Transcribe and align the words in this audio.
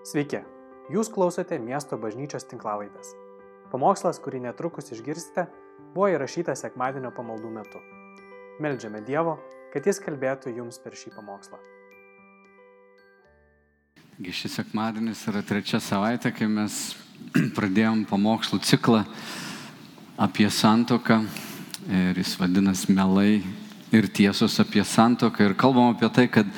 Sveiki, 0.00 0.38
jūs 0.88 1.10
klausote 1.12 1.58
miesto 1.60 1.98
bažnyčios 2.00 2.46
tinklavaitės. 2.48 3.10
Pamokslas, 3.68 4.16
kurį 4.24 4.38
netrukus 4.46 4.86
išgirsite, 4.94 5.42
buvo 5.92 6.06
įrašytas 6.08 6.62
sekmadienio 6.64 7.10
pamaldų 7.12 7.50
metu. 7.52 7.82
Meldžiame 8.64 9.02
Dievo, 9.04 9.34
kad 9.74 9.84
Jis 9.84 10.00
kalbėtų 10.00 10.54
jums 10.56 10.80
per 10.80 10.96
šį 10.96 11.12
pamokslą. 11.18 11.60
Šis 14.24 14.56
sekmadienis 14.56 15.20
yra 15.28 15.42
trečia 15.44 15.82
savaitė, 15.84 16.32
kai 16.32 16.48
mes 16.48 16.78
pradėjom 17.58 18.06
pamokslų 18.08 18.62
ciklą 18.64 19.02
apie 20.16 20.48
santoką 20.48 21.18
ir 21.92 22.16
jis 22.16 22.38
vadinasi 22.40 22.96
melai 22.96 23.42
ir 23.92 24.08
tiesos 24.08 24.56
apie 24.64 24.80
santoką 24.80 25.50
ir 25.50 25.58
kalbam 25.60 25.92
apie 25.92 26.08
tai, 26.08 26.26
kad 26.32 26.48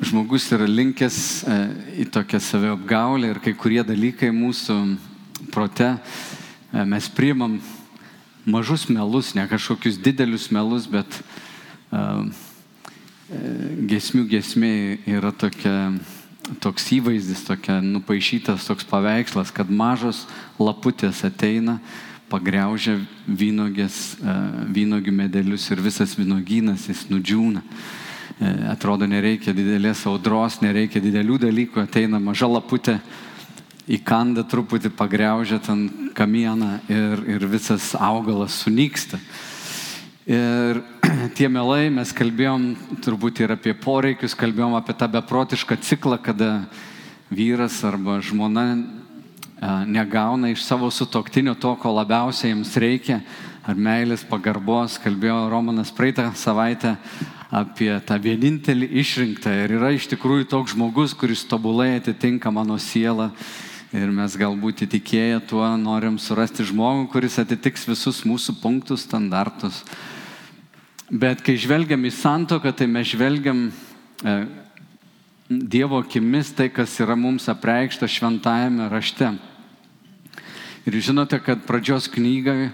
žmogus 0.00 0.48
yra 0.54 0.66
linkęs 0.68 1.18
e, 1.44 1.56
į 2.04 2.06
tokią 2.12 2.40
saviapgaulę 2.40 3.34
ir 3.34 3.40
kai 3.44 3.52
kurie 3.56 3.82
dalykai 3.84 4.30
mūsų 4.32 4.76
prote 5.52 5.92
e, 5.92 5.98
mes 6.88 7.08
priimam 7.12 7.58
mažus 8.48 8.86
melus, 8.88 9.34
ne 9.36 9.44
kažkokius 9.48 10.00
didelius 10.00 10.48
melus, 10.50 10.86
bet 10.88 11.18
uh, 11.92 12.24
gesmių 13.30 14.24
gesmė 14.30 14.74
yra 15.06 15.30
tokia, 15.30 15.92
toks 16.64 16.88
įvaizdis, 16.96 17.44
tokia 17.46 17.78
nupaišytas 17.84 18.64
toks 18.66 18.88
paveikslas, 18.88 19.52
kad 19.54 19.70
mažos 19.70 20.24
laputės 20.58 21.20
ateina, 21.28 21.78
pagriaužia 22.32 22.96
vynogės, 23.26 24.16
vynogių 24.72 25.14
medelius 25.14 25.68
ir 25.70 25.84
visas 25.84 26.16
vynogynas 26.18 26.88
jis 26.88 27.04
nudžiūna. 27.10 27.62
Uh, 28.38 28.70
atrodo, 28.70 29.08
nereikia 29.10 29.52
didelės 29.56 30.04
audros, 30.08 30.60
nereikia 30.62 31.02
didelių 31.02 31.40
dalykų, 31.42 31.82
ateina 31.82 32.20
maža 32.22 32.48
laputė 32.48 33.00
įkanda 33.90 34.44
truputį, 34.46 34.92
pagriaužia 34.94 35.58
ten 35.64 36.12
kamieną 36.14 36.76
ir, 36.88 37.24
ir 37.36 37.46
visas 37.50 37.90
augalas 37.98 38.60
sunyksta. 38.62 39.18
Ir 40.30 40.82
tie 41.36 41.48
melai 41.50 41.88
mes 41.90 42.12
kalbėjom 42.14 42.70
turbūt 43.02 43.42
ir 43.42 43.56
apie 43.56 43.74
poreikius, 43.74 44.36
kalbėjom 44.38 44.76
apie 44.78 44.94
tą 44.94 45.10
beprotišką 45.10 45.80
ciklą, 45.82 46.20
kada 46.22 46.52
vyras 47.34 47.82
arba 47.86 48.20
žmona 48.22 48.66
negauna 49.86 50.48
iš 50.54 50.62
savo 50.64 50.88
sutoktinio 50.90 51.54
to, 51.54 51.74
ko 51.76 51.92
labiausiai 51.92 52.54
jiems 52.54 52.72
reikia, 52.80 53.20
ar 53.66 53.76
meilės 53.76 54.22
pagarbos, 54.24 54.96
kalbėjo 55.02 55.50
Romanas 55.52 55.92
praeitą 55.92 56.30
savaitę 56.38 56.94
apie 57.50 57.90
tą 58.06 58.18
vienintelį 58.22 58.86
išrinktą 59.02 59.52
ir 59.64 59.74
yra 59.78 59.90
iš 59.96 60.06
tikrųjų 60.12 60.46
toks 60.50 60.76
žmogus, 60.76 61.16
kuris 61.18 61.42
tobulai 61.50 61.96
atitinka 61.98 62.52
mano 62.54 62.78
sielą 62.78 63.32
Ir 63.90 64.06
mes 64.14 64.36
galbūt 64.38 64.84
įtikėję 64.84 65.40
tuo 65.50 65.64
norim 65.74 66.14
surasti 66.22 66.62
žmogų, 66.62 67.08
kuris 67.10 67.40
atitiks 67.42 67.88
visus 67.88 68.20
mūsų 68.22 68.52
punktus, 68.62 69.02
standartus. 69.02 69.80
Bet 71.10 71.42
kai 71.42 71.56
žvelgiam 71.58 72.06
į 72.06 72.12
santoką, 72.14 72.70
tai 72.70 72.86
mes 72.86 73.10
žvelgiam 73.10 73.64
e, 73.66 74.34
Dievo 75.50 75.98
akimis 75.98 76.52
tai, 76.54 76.68
kas 76.70 76.94
yra 77.02 77.16
mums 77.18 77.48
apreikšta 77.50 78.06
šventajame 78.06 78.86
rašte. 78.92 79.32
Ir 80.86 80.98
žinote, 81.02 81.42
kad 81.42 81.66
pradžios 81.66 82.06
knyga, 82.14 82.54
e, 82.62 82.70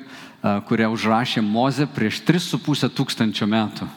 kurią 0.68 0.90
užrašė 0.92 1.40
Moze 1.40 1.88
prieš 1.96 2.20
3,5 2.28 2.92
tūkstančio 2.92 3.48
metų, 3.48 3.88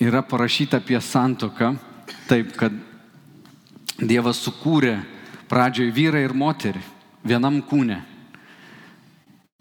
yra 0.00 0.22
parašyta 0.26 0.80
apie 0.80 1.00
santoką, 1.00 1.74
taip, 2.28 2.54
kad 2.58 2.74
Dievas 4.00 4.40
sukūrė 4.40 4.94
pradžioj 5.50 5.90
vyrą 5.92 6.22
ir 6.24 6.32
moterį 6.32 6.80
vienam 7.26 7.58
kūne. 7.60 7.98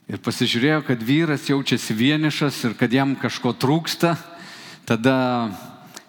Ir 0.10 0.22
pasižiūrėjo, 0.24 0.80
kad 0.88 1.04
vyras 1.06 1.50
jaučiasi 1.50 1.94
vienišas 1.94 2.64
ir 2.66 2.78
kad 2.80 2.94
jam 2.94 3.18
kažko 3.20 3.52
trūksta. 3.54 4.16
Tada 4.88 5.52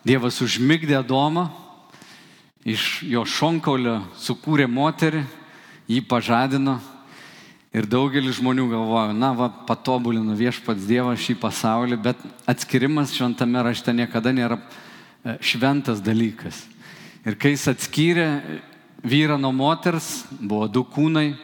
Dievas 0.06 0.38
užmigdė 0.40 0.96
Adomą, 1.00 1.50
iš 2.64 3.02
jo 3.04 3.26
šonkaulio 3.28 3.98
sukūrė 4.16 4.70
moterį, 4.70 5.20
jį 5.90 6.00
pažadino. 6.08 6.78
Ir 7.70 7.86
daugelis 7.86 8.40
žmonių 8.40 8.64
galvoja, 8.72 9.12
na, 9.14 9.30
va, 9.30 9.46
patobulino 9.68 10.34
viešpats 10.34 10.88
Dievas 10.88 11.22
šį 11.22 11.36
pasaulį, 11.38 12.00
bet 12.02 12.24
atskirimas 12.50 13.12
šventame 13.14 13.62
rašte 13.62 13.94
niekada 13.94 14.32
nėra 14.34 14.58
e, 14.58 15.36
šventas 15.38 16.02
dalykas. 16.02 16.64
Ir 17.22 17.38
kai 17.38 17.52
jis 17.54 17.68
atskyrė 17.70 18.26
vyrą 19.06 19.38
nuo 19.38 19.52
moters, 19.54 20.24
buvo 20.40 20.66
du 20.66 20.82
kūnai. 20.82 21.36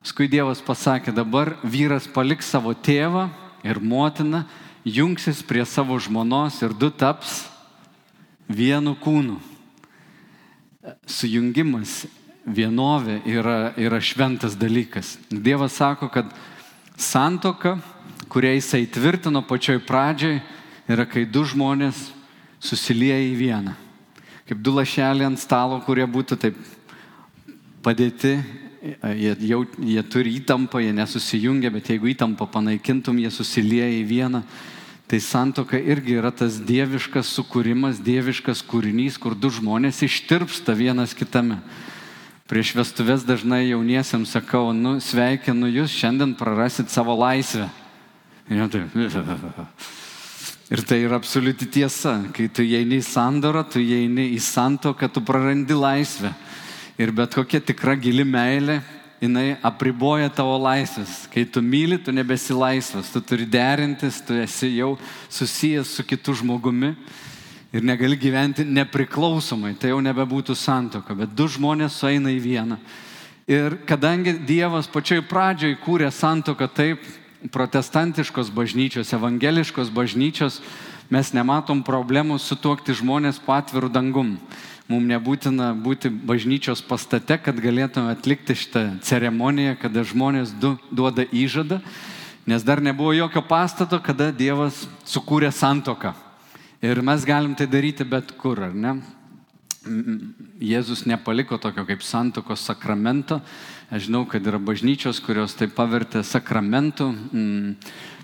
Paskui 0.00 0.30
Dievas 0.32 0.64
pasakė, 0.64 1.12
dabar 1.12 1.58
vyras 1.60 2.08
paliks 2.08 2.48
savo 2.48 2.72
tėvą 2.72 3.28
ir 3.68 3.84
motiną, 3.84 4.46
jungsis 4.84 5.44
prie 5.44 5.68
savo 5.68 6.00
žmonos 6.00 6.62
ir 6.64 6.72
du 6.72 6.88
taps 6.88 7.42
vienu 8.48 8.96
kūnu. 8.96 9.36
Sujungimas, 11.04 12.06
vienovė 12.46 13.20
yra, 13.28 13.72
yra 13.80 14.00
šventas 14.00 14.56
dalykas. 14.56 15.16
Dievas 15.30 15.78
sako, 15.80 16.10
kad 16.12 16.28
santoka, 16.96 17.78
kurią 18.28 18.56
jisai 18.58 18.84
tvirtino 18.86 19.44
pačioj 19.46 19.80
pradžioj, 19.86 20.40
yra 20.88 21.08
kai 21.08 21.24
du 21.24 21.44
žmonės 21.48 22.10
susilieja 22.60 23.22
į 23.30 23.34
vieną 23.40 23.78
kaip 24.48 24.60
du 24.60 24.74
lašeliai 24.76 25.28
ant 25.30 25.40
stalo, 25.40 25.80
kurie 25.84 26.04
būtų 26.04 26.36
taip 26.40 26.58
padėti, 27.84 28.36
jie, 29.16 29.32
jau, 29.48 29.62
jie 29.80 30.04
turi 30.12 30.36
įtampą, 30.40 30.82
jie 30.84 30.92
nesusijungia, 30.96 31.72
bet 31.72 31.88
jeigu 31.92 32.12
įtampą 32.12 32.48
panaikintum, 32.52 33.18
jie 33.20 33.32
susilieja 33.32 33.88
į 34.02 34.04
vieną. 34.08 34.42
Tai 35.08 35.20
santoka 35.20 35.76
irgi 35.76 36.16
yra 36.16 36.30
tas 36.32 36.56
dieviškas 36.64 37.28
sukūrimas, 37.36 38.00
dieviškas 38.04 38.62
kūrinys, 38.64 39.18
kur 39.20 39.36
du 39.36 39.50
žmonės 39.52 40.00
ištirpsta 40.04 40.76
vienas 40.76 41.12
kitame. 41.16 41.60
Prieš 42.44 42.74
vestuvės 42.76 43.22
dažnai 43.24 43.70
jauniesiams 43.70 44.34
sakau, 44.36 44.66
nu 44.76 44.98
sveikinu 45.00 45.70
jūs, 45.72 45.94
šiandien 45.96 46.34
prarasit 46.36 46.92
savo 46.92 47.14
laisvę. 47.16 47.70
Ir 48.52 48.66
taip. 48.68 48.92
Ir 50.74 50.82
tai 50.84 50.98
yra 51.06 51.16
absoliuti 51.16 51.64
tiesa. 51.72 52.18
Kai 52.36 52.50
tu 52.52 52.60
įeini 52.60 52.98
į 53.00 53.06
sandorą, 53.08 53.64
tu 53.64 53.80
įeini 53.80 54.30
į 54.36 54.42
santoką, 54.44 55.08
tu 55.08 55.24
prarandi 55.24 55.72
laisvę. 55.76 56.34
Ir 57.00 57.16
bet 57.16 57.32
kokia 57.32 57.62
tikra 57.64 57.96
gili 57.96 58.28
meilė, 58.28 58.82
jinai 59.24 59.56
apriboja 59.64 60.28
tavo 60.28 60.60
laisvės. 60.60 61.22
Kai 61.32 61.46
tu 61.48 61.64
myli, 61.64 61.96
tu 61.96 62.12
nebesi 62.12 62.52
laisvas, 62.52 63.08
tu 63.12 63.24
turi 63.24 63.48
derintis, 63.48 64.20
tu 64.20 64.36
esi 64.36 64.74
jau 64.76 64.98
susijęs 65.32 65.96
su 65.96 66.04
kitu 66.04 66.36
žmogumi 66.42 66.92
ir 67.74 67.82
negali 67.82 68.16
gyventi 68.16 68.64
nepriklausomai. 68.64 69.74
Tai 69.74 69.90
jau 69.90 70.00
nebebūtų 70.04 70.54
santoka, 70.54 71.16
bet 71.18 71.34
du 71.34 71.48
žmonės 71.50 71.98
sueina 71.98 72.30
į 72.30 72.38
vieną. 72.44 72.78
Ir 73.50 73.80
kadangi 73.84 74.38
Dievas 74.46 74.86
pačioj 74.88 75.24
pradžioj 75.28 75.74
kūrė 75.82 76.08
santoką 76.14 76.70
taip, 76.72 77.02
protestantiškos 77.52 78.48
bažnyčios, 78.54 79.12
evangeliškos 79.12 79.90
bažnyčios 79.92 80.62
mes 81.12 81.32
nematom 81.36 81.82
problemų 81.84 82.38
sutuokti 82.40 82.94
žmonės 82.96 83.42
po 83.42 83.52
atvirų 83.52 83.90
dangum. 83.92 84.38
Mums 84.88 85.08
nebūtina 85.08 85.72
būti 85.76 86.08
bažnyčios 86.08 86.80
pastate, 86.84 87.36
kad 87.40 87.60
galėtume 87.60 88.12
atlikti 88.12 88.56
šitą 88.56 88.84
ceremoniją, 89.04 89.76
kada 89.80 90.04
žmonės 90.04 90.52
du 90.60 90.74
duoda 90.92 91.24
įžadą, 91.24 91.82
nes 92.48 92.64
dar 92.64 92.80
nebuvo 92.84 93.12
jokio 93.16 93.44
pastato, 93.48 94.00
kada 94.00 94.32
Dievas 94.32 94.86
sukūrė 95.08 95.52
santoką. 95.52 96.23
Ir 96.84 97.00
mes 97.00 97.24
galim 97.24 97.54
tai 97.56 97.64
daryti 97.70 98.04
bet 98.04 98.34
kur, 98.36 98.60
ar 98.60 98.74
ne? 98.76 98.98
Jėzus 100.64 101.04
nepaliko 101.08 101.56
tokio 101.60 101.84
kaip 101.88 102.04
santokos 102.04 102.64
sakramento, 102.64 103.40
Aš 103.94 104.08
žinau, 104.08 104.24
kad 104.24 104.42
yra 104.42 104.56
bažnyčios, 104.58 105.20
kurios 105.20 105.52
tai 105.54 105.68
pavertė 105.68 106.22
sakramentu, 106.24 107.10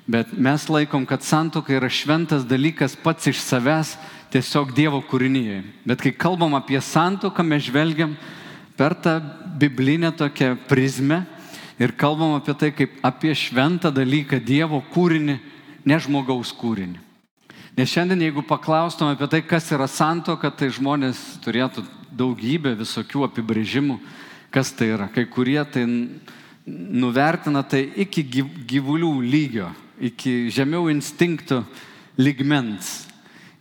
bet 0.08 0.32
mes 0.32 0.64
laikom, 0.66 1.04
kad 1.06 1.22
santoka 1.22 1.74
yra 1.76 1.90
šventas 1.92 2.46
dalykas 2.48 2.96
pats 2.98 3.28
iš 3.28 3.42
savęs, 3.44 3.92
tiesiog 4.32 4.72
Dievo 4.74 5.02
kūrinyje. 5.04 5.60
Bet 5.84 6.00
kai 6.00 6.14
kalbam 6.16 6.56
apie 6.56 6.80
santoką, 6.80 7.44
mes 7.44 7.68
žvelgiam 7.68 8.16
per 8.74 8.96
tą 8.96 9.18
biblinę 9.60 10.14
tokią 10.16 10.56
prizmę 10.70 11.20
ir 11.78 11.92
kalbam 11.92 12.38
apie 12.38 12.56
tai 12.56 12.72
kaip 12.72 12.96
apie 13.04 13.36
šventą 13.36 13.92
dalyką, 13.92 14.40
Dievo 14.40 14.80
kūrinį, 14.94 15.38
ne 15.84 16.00
žmogaus 16.00 16.54
kūrinį. 16.56 17.09
Nes 17.78 17.90
šiandien, 17.92 18.26
jeigu 18.26 18.42
paklaustum 18.46 19.12
apie 19.12 19.28
tai, 19.30 19.42
kas 19.46 19.70
yra 19.72 19.86
santoka, 19.88 20.50
tai 20.50 20.72
žmonės 20.74 21.20
turėtų 21.44 21.84
daugybę 22.18 22.74
visokių 22.80 23.28
apibrėžimų 23.28 24.00
kas 24.50 24.72
tai 24.72 24.90
yra. 24.96 25.08
Kai 25.08 25.24
kurie 25.30 25.62
tai 25.64 25.86
nuvertina 26.66 27.62
tai 27.62 27.86
iki 28.02 28.24
gyvulių 28.68 29.12
lygio, 29.22 29.70
iki 30.00 30.50
žemiau 30.52 30.90
instinktų 30.90 31.62
lygmens. 32.20 33.06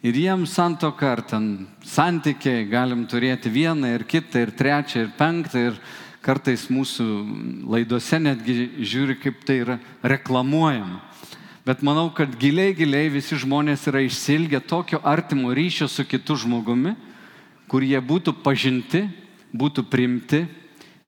Ir 0.03 0.15
jiems 0.15 0.53
santoka 0.55 1.11
ar 1.11 1.21
ten 1.27 1.67
santykiai 1.83 2.65
galim 2.71 3.03
turėti 3.07 3.51
vieną 3.51 3.89
ir 3.97 4.05
kitą 4.07 4.45
ir 4.45 4.53
trečią 4.55 5.03
ir 5.03 5.09
penktą 5.17 5.65
ir 5.69 5.81
kartais 6.23 6.69
mūsų 6.71 7.07
laidose 7.67 8.19
netgi 8.19 8.69
žiūri, 8.79 9.17
kaip 9.19 9.43
tai 9.47 9.59
yra 9.65 9.77
reklamuojama. 10.03 11.08
Bet 11.69 11.83
manau, 11.85 12.07
kad 12.09 12.31
giliai, 12.41 12.73
giliai 12.73 13.11
visi 13.13 13.37
žmonės 13.37 13.83
yra 13.91 14.01
išsilgę 14.01 14.57
tokio 14.65 14.97
artimo 15.05 15.51
ryšio 15.53 15.85
su 15.85 16.01
kitu 16.01 16.33
žmogumi, 16.41 16.95
kur 17.69 17.85
jie 17.85 17.99
būtų 18.01 18.33
pažinti, 18.41 19.03
būtų 19.53 19.83
primti 19.85 20.39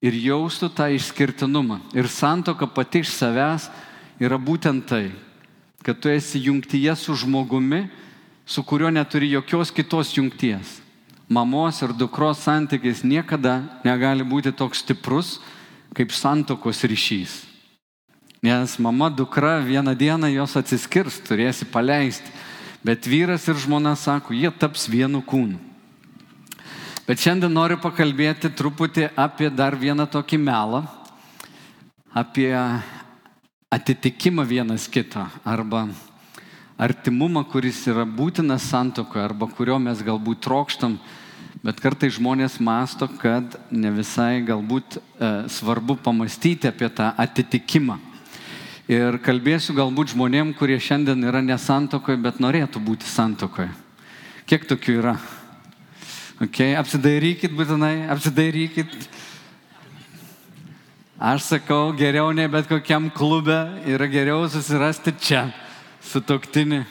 ir 0.05 0.19
jaustų 0.21 0.69
tą 0.77 0.91
išskirtinumą. 0.93 1.79
Ir 1.97 2.05
santoka 2.05 2.69
pati 2.69 3.01
iš 3.01 3.09
savęs 3.09 3.71
yra 4.21 4.37
būtent 4.37 4.85
tai, 4.85 5.09
kad 5.81 5.97
tu 5.97 6.13
esi 6.13 6.45
jungtyje 6.45 6.93
su 6.93 7.17
žmogumi, 7.17 7.87
su 8.45 8.61
kuriuo 8.61 8.93
neturi 8.93 9.33
jokios 9.33 9.73
kitos 9.73 10.13
jungties. 10.13 10.77
Mamos 11.25 11.81
ir 11.81 11.97
dukros 11.97 12.45
santykis 12.45 13.01
niekada 13.01 13.63
negali 13.81 14.21
būti 14.21 14.53
toks 14.53 14.85
stiprus 14.85 15.39
kaip 15.97 16.13
santokos 16.13 16.85
ryšys. 16.85 17.50
Nes 18.41 18.79
mama, 18.79 19.09
dukra 19.09 19.59
vieną 19.61 19.93
dieną 19.93 20.25
jos 20.33 20.55
atsiskirs, 20.57 21.19
turėsi 21.21 21.61
paleisti. 21.69 22.25
Bet 22.81 23.05
vyras 23.05 23.45
ir 23.45 23.59
žmona 23.61 23.93
sako, 23.93 24.33
jie 24.33 24.49
taps 24.49 24.88
vienu 24.89 25.21
kūnu. 25.21 25.59
Bet 27.05 27.21
šiandien 27.21 27.53
noriu 27.53 27.77
pakalbėti 27.77 28.49
truputį 28.49 29.11
apie 29.13 29.51
dar 29.53 29.77
vieną 29.77 30.09
tokį 30.09 30.41
melą, 30.41 30.81
apie 32.09 32.49
atitikimą 33.69 34.49
vienas 34.49 34.89
kito 34.89 35.21
arba 35.45 35.85
artimumą, 36.81 37.45
kuris 37.45 37.85
yra 37.94 38.09
būtinas 38.09 38.65
santokoje 38.73 39.21
arba 39.21 39.53
kurio 39.53 39.77
mes 39.77 40.01
galbūt 40.01 40.41
trokštam, 40.41 40.97
bet 41.61 41.77
kartai 41.77 42.09
žmonės 42.09 42.57
masto, 42.57 43.05
kad 43.21 43.61
ne 43.69 43.94
visai 43.94 44.41
galbūt 44.41 44.97
e, 44.97 45.01
svarbu 45.45 46.01
pamastyti 46.01 46.73
apie 46.73 46.89
tą 46.89 47.13
atitikimą. 47.21 48.07
Ir 48.91 49.15
kalbėsiu 49.23 49.71
galbūt 49.77 50.11
žmonėm, 50.11 50.49
kurie 50.59 50.75
šiandien 50.75 51.21
yra 51.23 51.39
nesantokoje, 51.39 52.17
bet 52.19 52.41
norėtų 52.43 52.81
būti 52.83 53.07
santokoje. 53.07 53.69
Kiek 54.49 54.65
tokių 54.67 54.95
yra? 54.99 55.13
Okay, 56.43 56.73
apsidairykit 56.75 57.53
būtinai, 57.55 58.09
apsidairykit. 58.11 58.91
Aš 61.21 61.45
sakau, 61.53 61.93
geriau 61.95 62.33
ne 62.35 62.49
bet 62.51 62.67
kokiam 62.67 63.07
klube 63.15 63.55
yra 63.88 64.09
geriau 64.11 64.43
susirasti 64.51 65.13
čia 65.21 65.45
sutoktinį, 66.03 66.81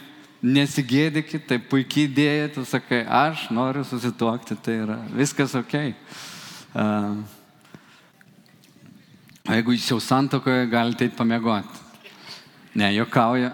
nesigėdykit, 0.41 1.45
tai 1.51 1.61
puikiai 1.61 2.07
idėja, 2.09 2.49
tu 2.55 2.65
sakai, 2.65 3.03
aš 3.05 3.51
noriu 3.53 3.85
susituokti, 3.85 4.57
tai 4.57 4.79
yra 4.87 4.97
viskas 5.13 5.53
ok. 5.59 5.77
Uh, 6.71 7.21
jeigu 9.53 9.77
jūs 9.77 9.93
jau 9.93 10.01
santokoje, 10.01 10.65
galite 10.73 11.11
eiti 11.11 11.21
pamiegoti. 11.21 11.90
Ne, 12.75 12.93
jokauja. 12.95 13.53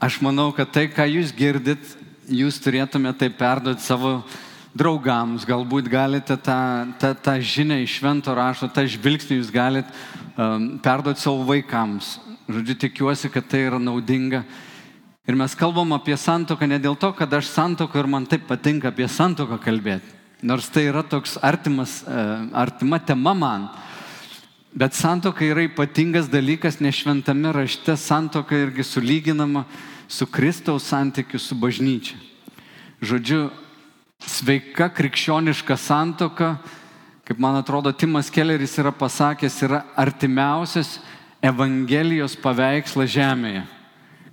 Aš 0.00 0.20
manau, 0.24 0.48
kad 0.56 0.70
tai, 0.72 0.86
ką 0.90 1.06
jūs 1.06 1.34
girdit, 1.36 1.82
jūs 2.30 2.58
turėtumėte 2.62 3.26
tai 3.26 3.30
perduoti 3.34 3.84
savo 3.84 4.20
draugams, 4.76 5.44
galbūt 5.46 5.90
galite 5.90 6.36
tą, 6.38 6.60
tą, 7.02 7.12
tą 7.14 7.36
žinią 7.42 7.82
iš 7.84 7.98
švento 7.98 8.34
rašto, 8.34 8.70
tą 8.70 8.86
žvilgsnį 8.88 9.40
jūs 9.40 9.52
galite 9.54 9.90
um, 10.36 10.78
perduoti 10.82 11.22
savo 11.22 11.44
vaikams. 11.48 12.16
Žodžiu, 12.50 12.78
tikiuosi, 12.86 13.30
kad 13.30 13.46
tai 13.50 13.66
yra 13.68 13.78
naudinga 13.82 14.44
Ir 15.30 15.36
mes 15.38 15.52
kalbam 15.54 15.92
apie 15.94 16.16
santoką 16.18 16.66
ne 16.66 16.80
dėl 16.82 16.96
to, 16.98 17.12
kad 17.14 17.30
aš 17.36 17.52
santoką 17.52 18.00
ir 18.00 18.08
man 18.10 18.24
taip 18.26 18.48
patinka 18.48 18.88
apie 18.90 19.06
santoką 19.06 19.60
kalbėti. 19.62 20.08
Nors 20.42 20.66
tai 20.74 20.88
yra 20.88 21.04
toks 21.06 21.36
artimas, 21.44 22.00
e, 22.02 22.22
artima 22.56 22.98
tema 22.98 23.34
man. 23.38 23.68
Bet 24.74 24.94
santoka 24.94 25.44
yra 25.44 25.64
ypatingas 25.66 26.28
dalykas, 26.30 26.78
nes 26.80 26.94
šventame 26.94 27.52
rašte 27.52 27.96
santoka 27.96 28.56
irgi 28.56 28.84
sulyginama 28.86 29.64
su 30.08 30.26
Kristaus 30.26 30.86
santykiu 30.86 31.38
su 31.38 31.54
bažnyčia. 31.54 32.16
Žodžiu, 33.02 33.48
sveika 34.20 34.90
krikščioniška 34.92 35.76
santoka, 35.76 36.54
kaip 37.24 37.38
man 37.38 37.58
atrodo, 37.58 37.92
Timas 37.92 38.30
Kelleris 38.30 38.78
yra 38.78 38.92
pasakęs, 38.92 39.62
yra 39.66 39.84
artimiausias 39.96 40.98
Evangelijos 41.42 42.36
paveikslas 42.36 43.10
žemėje 43.10 43.64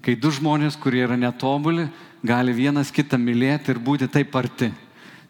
kai 0.08 0.16
du 0.16 0.32
žmonės, 0.32 0.78
kurie 0.80 1.02
yra 1.04 1.18
netobuli, 1.20 1.84
gali 2.24 2.54
vienas 2.56 2.94
kitą 2.96 3.18
mylėti 3.20 3.74
ir 3.74 3.80
būti 3.84 4.08
taip 4.08 4.32
arti. 4.40 4.70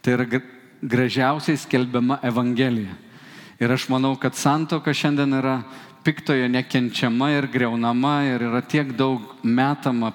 Tai 0.06 0.14
yra 0.14 0.42
gražiausiai 0.86 1.58
skelbiama 1.58 2.20
Evangelija. 2.22 2.94
Ir 3.58 3.72
aš 3.74 3.88
manau, 3.90 4.14
kad 4.22 4.38
santoka 4.38 4.94
šiandien 4.94 5.34
yra 5.40 5.62
piktoje 6.06 6.46
nekenčiama 6.50 7.32
ir 7.34 7.48
greunama 7.50 8.20
ir 8.28 8.46
yra 8.48 8.62
tiek 8.62 8.92
daug 8.94 9.24
metama 9.44 10.12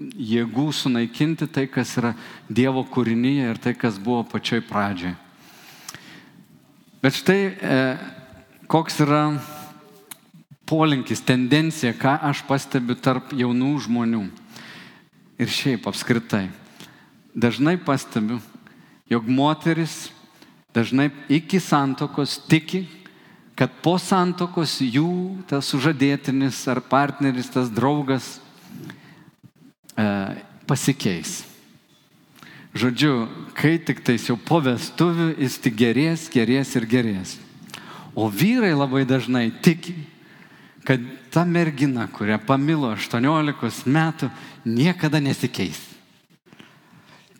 jėgų 0.00 0.66
sunaikinti 0.72 1.48
tai, 1.48 1.66
kas 1.72 1.96
yra 1.96 2.12
Dievo 2.48 2.84
kūrinyje 2.84 3.48
ir 3.50 3.60
tai, 3.60 3.72
kas 3.74 3.98
buvo 3.98 4.22
pačioj 4.28 4.60
pradžioj. 4.68 5.16
Bet 7.00 7.16
štai 7.16 7.40
e, 7.48 7.80
koks 8.68 9.00
yra 9.00 9.22
polinkis, 10.68 11.24
tendencija, 11.24 11.96
ką 11.96 12.18
aš 12.28 12.44
pastebiu 12.46 12.94
tarp 12.94 13.32
jaunų 13.32 13.72
žmonių. 13.88 14.22
Ir 15.40 15.48
šiaip 15.48 15.88
apskritai. 15.88 16.50
Dažnai 17.32 17.78
pastebiu, 17.80 18.36
jog 19.08 19.26
moteris 19.26 20.10
dažnai 20.74 21.10
iki 21.28 21.60
santokos 21.60 22.38
tiki, 22.48 22.86
kad 23.58 23.72
po 23.84 23.98
santokos 24.00 24.78
jų 24.80 25.44
tas 25.50 25.68
sužadėtinis 25.68 26.62
ar 26.72 26.80
partneris, 26.80 27.50
tas 27.52 27.68
draugas 27.68 28.38
e, 29.98 30.06
pasikeis. 30.64 31.42
Žodžiu, 32.70 33.26
kai 33.58 33.76
tik 33.82 34.00
tais 34.06 34.24
jau 34.30 34.38
po 34.38 34.62
vestuvių 34.62 35.34
jis 35.42 35.58
tik 35.60 35.76
gerės, 35.76 36.28
gerės 36.32 36.72
ir 36.78 36.86
gerės. 36.88 37.34
O 38.14 38.30
vyrai 38.30 38.72
labai 38.72 39.02
dažnai 39.04 39.50
tiki, 39.62 39.96
kad 40.86 41.02
ta 41.34 41.44
mergina, 41.44 42.06
kurią 42.08 42.38
pamilo 42.46 42.94
18 42.94 43.90
metų, 43.90 44.30
niekada 44.64 45.20
nesikeis. 45.20 45.82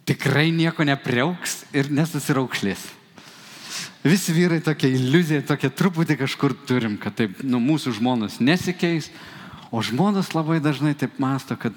Tikrai 0.04 0.50
nieko 0.50 0.84
nepriauks 0.84 1.62
ir 1.72 1.88
nesusiraukšlės. 1.94 2.99
Visi 4.04 4.32
vyrai 4.32 4.62
tokia 4.64 4.88
iliuzija, 4.96 5.42
tokia 5.44 5.68
truputį 5.76 6.16
kažkur 6.22 6.54
turim, 6.68 6.96
kad 7.00 7.18
taip, 7.18 7.42
nu, 7.44 7.60
mūsų 7.60 7.92
žmonos 7.98 8.38
nesikeis, 8.40 9.10
o 9.68 9.82
žmonos 9.84 10.32
labai 10.32 10.56
dažnai 10.64 10.94
taip 10.96 11.18
masto, 11.20 11.56
kad 11.60 11.76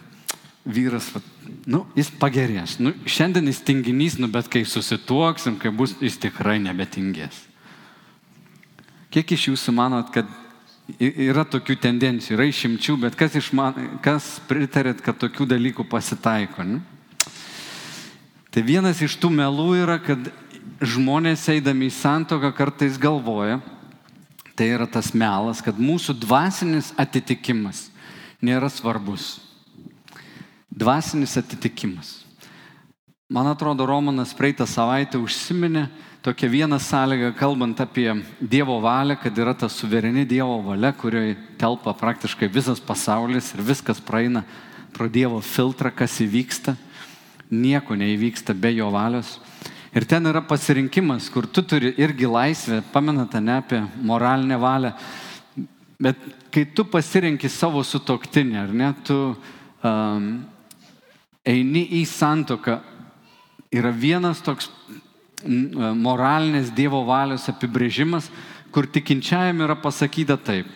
vyras, 0.64 1.10
va, 1.12 1.20
nu, 1.68 1.84
jis 2.00 2.14
pagerės. 2.22 2.78
Nu, 2.80 2.94
šiandien 3.04 3.52
jis 3.52 3.60
tinginys, 3.68 4.16
nu, 4.22 4.32
bet 4.32 4.48
kai 4.52 4.64
susituoksim, 4.64 5.60
kai 5.60 5.74
bus, 5.76 5.98
jis 6.00 6.16
tikrai 6.24 6.62
nebetingės. 6.64 7.44
Kiek 9.12 9.36
iš 9.36 9.52
jūsų 9.52 9.76
manot, 9.76 10.08
kad 10.16 10.32
Yra 11.00 11.46
tokių 11.48 11.78
tendencijų, 11.80 12.36
yra 12.36 12.46
išimčių, 12.50 12.98
bet 13.06 13.16
kas, 13.16 13.38
man, 13.56 13.78
kas 14.04 14.42
pritarėt, 14.50 15.00
kad 15.04 15.16
tokių 15.16 15.48
dalykų 15.54 15.86
pasitaiko? 15.88 16.66
Ne? 16.68 16.82
Tai 18.52 18.64
vienas 18.68 19.00
iš 19.02 19.16
tų 19.18 19.32
melų 19.32 19.70
yra, 19.80 19.96
kad 20.04 20.28
žmonės 20.84 21.46
eidami 21.54 21.88
į 21.90 21.96
santoką 21.96 22.52
kartais 22.56 23.00
galvoja, 23.00 23.60
tai 24.58 24.70
yra 24.76 24.88
tas 24.90 25.14
melas, 25.16 25.62
kad 25.64 25.80
mūsų 25.80 26.16
dvasinis 26.22 26.92
atitikimas 27.00 27.88
nėra 28.44 28.70
svarbus. 28.70 29.40
Dvasinis 30.74 31.38
atitikimas. 31.40 32.24
Man 33.34 33.48
atrodo, 33.50 33.86
Romanas 33.88 34.34
praeitą 34.38 34.66
savaitę 34.70 35.18
užsiminė, 35.18 35.88
tokia 36.22 36.50
viena 36.52 36.78
sąlyga, 36.78 37.32
kalbant 37.38 37.80
apie 37.82 38.12
Dievo 38.42 38.76
valią, 38.84 39.16
kad 39.22 39.38
yra 39.40 39.56
ta 39.58 39.70
suvereni 39.72 40.26
Dievo 40.28 40.60
valia, 40.66 40.92
kurioje 40.94 41.38
telpa 41.58 41.96
praktiškai 41.98 42.52
visas 42.52 42.84
pasaulis 42.84 43.54
ir 43.56 43.64
viskas 43.66 44.02
praeina 44.04 44.44
pro 44.94 45.08
Dievo 45.10 45.42
filtrą, 45.42 45.90
kas 45.96 46.20
įvyksta. 46.22 46.76
Nieko 47.54 47.96
neįvyksta 47.98 48.54
be 48.54 48.76
jo 48.76 48.92
valios. 48.94 49.40
Ir 49.94 50.08
ten 50.10 50.26
yra 50.26 50.42
pasirinkimas, 50.42 51.28
kur 51.30 51.46
tu 51.46 51.62
turi 51.62 51.92
irgi 52.02 52.26
laisvę, 52.26 52.80
pamenate 52.94 53.38
ne 53.42 53.60
apie 53.60 53.84
moralinę 54.02 54.58
valią, 54.58 54.90
bet 56.02 56.18
kai 56.50 56.66
tu 56.66 56.86
pasirinki 56.90 57.50
savo 57.50 57.84
sutoktinį, 57.86 58.58
ar 58.58 58.74
ne, 58.74 58.88
tu 59.06 59.18
um, 59.86 60.26
eini 61.46 61.84
į 62.00 62.02
santoką, 62.10 62.80
yra 63.70 63.92
vienas 63.94 64.42
toks 64.42 64.72
moralinės 65.46 66.74
Dievo 66.74 67.04
valios 67.06 67.46
apibrėžimas, 67.52 68.32
kur 68.74 68.90
tikinčiajam 68.90 69.62
yra 69.62 69.78
pasakyta 69.78 70.40
taip. 70.42 70.70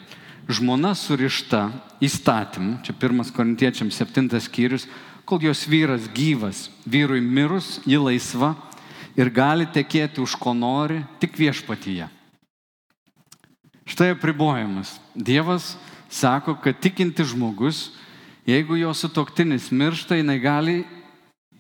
Žmona 0.48 0.94
surišta 0.96 1.72
įstatymu, 2.06 2.84
čia 2.86 2.94
pirmas 2.94 3.34
korintiečiams 3.34 3.98
septintas 3.98 4.46
skyrius, 4.46 4.86
kol 5.26 5.42
jos 5.42 5.66
vyras 5.68 6.06
gyvas. 6.14 6.68
Vyrui 6.86 7.20
mirus, 7.20 7.80
ji 7.84 7.98
laisva 7.98 8.54
ir 9.18 9.34
gali 9.34 9.66
tekėti 9.66 10.22
už 10.22 10.38
ko 10.40 10.54
nori, 10.54 11.02
tik 11.20 11.36
viešpatyje. 11.36 12.08
Štai 13.88 14.12
apribojimas. 14.14 14.98
Dievas 15.16 15.76
sako, 16.10 16.58
kad 16.62 16.80
tikinti 16.80 17.24
žmogus, 17.26 17.92
jeigu 18.48 18.78
jo 18.78 18.94
sutoktinis 18.94 19.72
miršta, 19.72 20.20
jinai 20.20 20.38
gali 20.44 20.78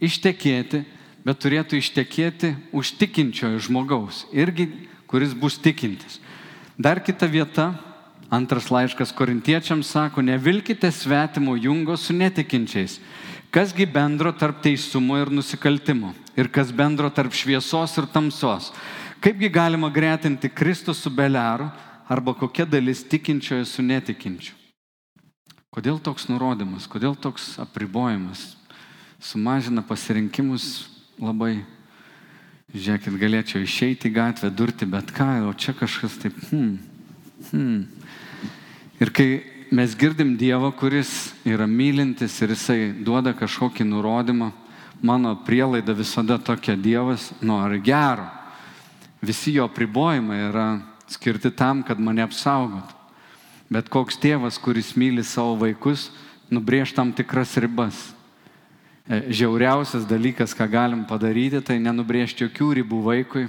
ištekėti, 0.03 0.83
bet 1.25 1.39
turėtų 1.43 1.79
ištekėti 1.81 2.53
už 2.75 2.93
tikinčiojo 2.99 3.59
žmogaus, 3.63 4.25
irgi 4.31 4.69
kuris 5.07 5.33
bus 5.33 5.57
tikintis. 5.59 6.21
Dar 6.77 7.01
kita 7.03 7.27
vieta, 7.27 7.71
antras 8.29 8.69
laiškas 8.71 9.11
korintiečiams 9.15 9.87
sako, 9.87 10.21
nevilkite 10.21 10.91
svetimo 10.91 11.55
jungo 11.57 11.97
su 11.97 12.13
netikinčiais. 12.13 12.99
Kasgi 13.51 13.85
bendro 13.87 14.33
tarp 14.35 14.59
teisumo 14.61 15.15
ir 15.17 15.31
nusikaltimo? 15.31 16.11
Ir 16.35 16.49
kas 16.51 16.71
bendro 16.75 17.09
tarp 17.09 17.31
šviesos 17.31 17.95
ir 17.97 18.07
tamsos? 18.11 18.73
Kaipgi 19.23 19.49
galima 19.49 19.89
gretinti 19.89 20.51
Kristų 20.51 20.93
su 20.93 21.09
Beliaru 21.09 21.69
arba 22.11 22.35
kokia 22.37 22.67
dalis 22.67 23.05
tikinčiojo 23.07 23.65
su 23.65 23.81
netikinčiu? 23.81 24.53
Kodėl 25.73 25.99
toks 26.03 26.27
nurodymas, 26.27 26.87
kodėl 26.89 27.15
toks 27.15 27.55
apribojimas? 27.61 28.55
Sumažina 29.23 29.83
pasirinkimus 29.85 30.87
labai. 31.21 31.63
Žiūrėkit, 32.75 33.13
galėčiau 33.15 33.61
išeiti 33.63 34.09
į 34.09 34.15
gatvę, 34.17 34.49
durti 34.51 34.85
bet 34.91 35.13
ką, 35.15 35.27
o 35.47 35.53
čia 35.55 35.71
kažkas 35.71 36.17
taip, 36.19 36.35
hmm, 36.49 36.73
hmm. 37.53 37.77
Ir 38.99 39.11
kai 39.15 39.29
mes 39.71 39.95
girdim 39.95 40.35
Dievą, 40.37 40.71
kuris 40.71 41.33
yra 41.45 41.67
mylintis 41.67 42.35
ir 42.41 42.53
jisai 42.53 42.91
duoda 43.03 43.33
kažkokį 43.37 43.85
nurodymą, 43.87 44.51
mano 45.01 45.35
prielaida 45.45 45.93
visada 45.93 46.37
tokia 46.37 46.75
Dievas 46.75 47.31
nori 47.41 47.79
gero. 47.81 48.27
Visi 49.21 49.53
jo 49.55 49.67
pribojimai 49.67 50.37
yra 50.49 50.67
skirti 51.09 51.51
tam, 51.51 51.83
kad 51.83 51.99
mane 51.99 52.25
apsaugotų. 52.25 52.95
Bet 53.69 53.89
koks 53.91 54.19
tėvas, 54.21 54.59
kuris 54.61 54.93
myli 54.95 55.23
savo 55.27 55.57
vaikus, 55.59 56.09
nubrėž 56.51 56.93
tam 56.95 57.11
tikras 57.11 57.57
ribas. 57.59 57.97
E, 59.07 59.27
žiauriausias 59.31 60.07
dalykas, 60.07 60.55
ką 60.55 60.69
galim 60.71 61.03
padaryti, 61.07 61.59
tai 61.63 61.79
nenubrėžti 61.79 62.45
jokių 62.45 62.73
ribų 62.81 63.01
vaikui 63.03 63.47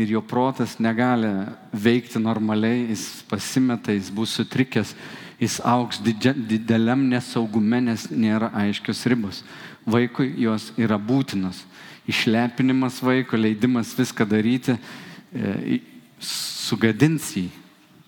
ir 0.00 0.14
jo 0.14 0.22
protas 0.24 0.78
negali 0.80 1.28
veikti 1.72 2.20
normaliai, 2.22 2.86
jis 2.92 3.24
pasimeta, 3.28 3.92
jis 3.92 4.08
bus 4.14 4.32
sutrikęs, 4.38 4.94
jis 5.40 5.60
auks 5.64 6.00
didžia, 6.04 6.34
dideliam 6.34 7.02
nesaugume, 7.08 7.80
nes 7.80 8.08
nėra 8.12 8.50
aiškios 8.62 9.06
ribos. 9.08 9.42
Vaikui 9.88 10.34
jos 10.42 10.70
yra 10.78 10.98
būtinos. 11.00 11.64
Išlepinimas 12.10 13.00
vaiko, 13.04 13.38
leidimas 13.38 13.94
viską 13.96 14.26
daryti, 14.28 14.76
e, 15.32 15.80
sugadins 16.20 17.32
jį 17.36 17.48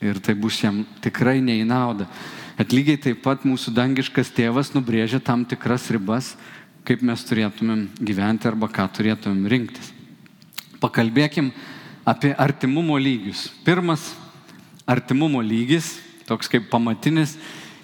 ir 0.03 0.19
tai 0.19 0.35
bus 0.35 0.59
jam 0.61 0.83
tikrai 1.01 1.41
neįnauda. 1.41 2.09
Atlygiai 2.61 3.01
taip 3.01 3.23
pat 3.25 3.47
mūsų 3.49 3.73
dangiškas 3.75 4.33
tėvas 4.35 4.73
nubrėžia 4.75 5.23
tam 5.25 5.47
tikras 5.49 5.89
ribas, 5.95 6.35
kaip 6.85 7.03
mes 7.07 7.23
turėtumėm 7.25 7.87
gyventi 8.03 8.51
arba 8.51 8.69
ką 8.69 8.89
turėtumėm 8.93 9.47
rinktis. 9.49 9.93
Pakalbėkim 10.83 11.53
apie 12.05 12.35
artimumo 12.35 12.99
lygius. 12.99 13.47
Pirmas 13.65 14.11
artimumo 14.91 15.41
lygis, 15.41 15.95
toks 16.29 16.51
kaip 16.51 16.69
pamatinis, 16.73 17.37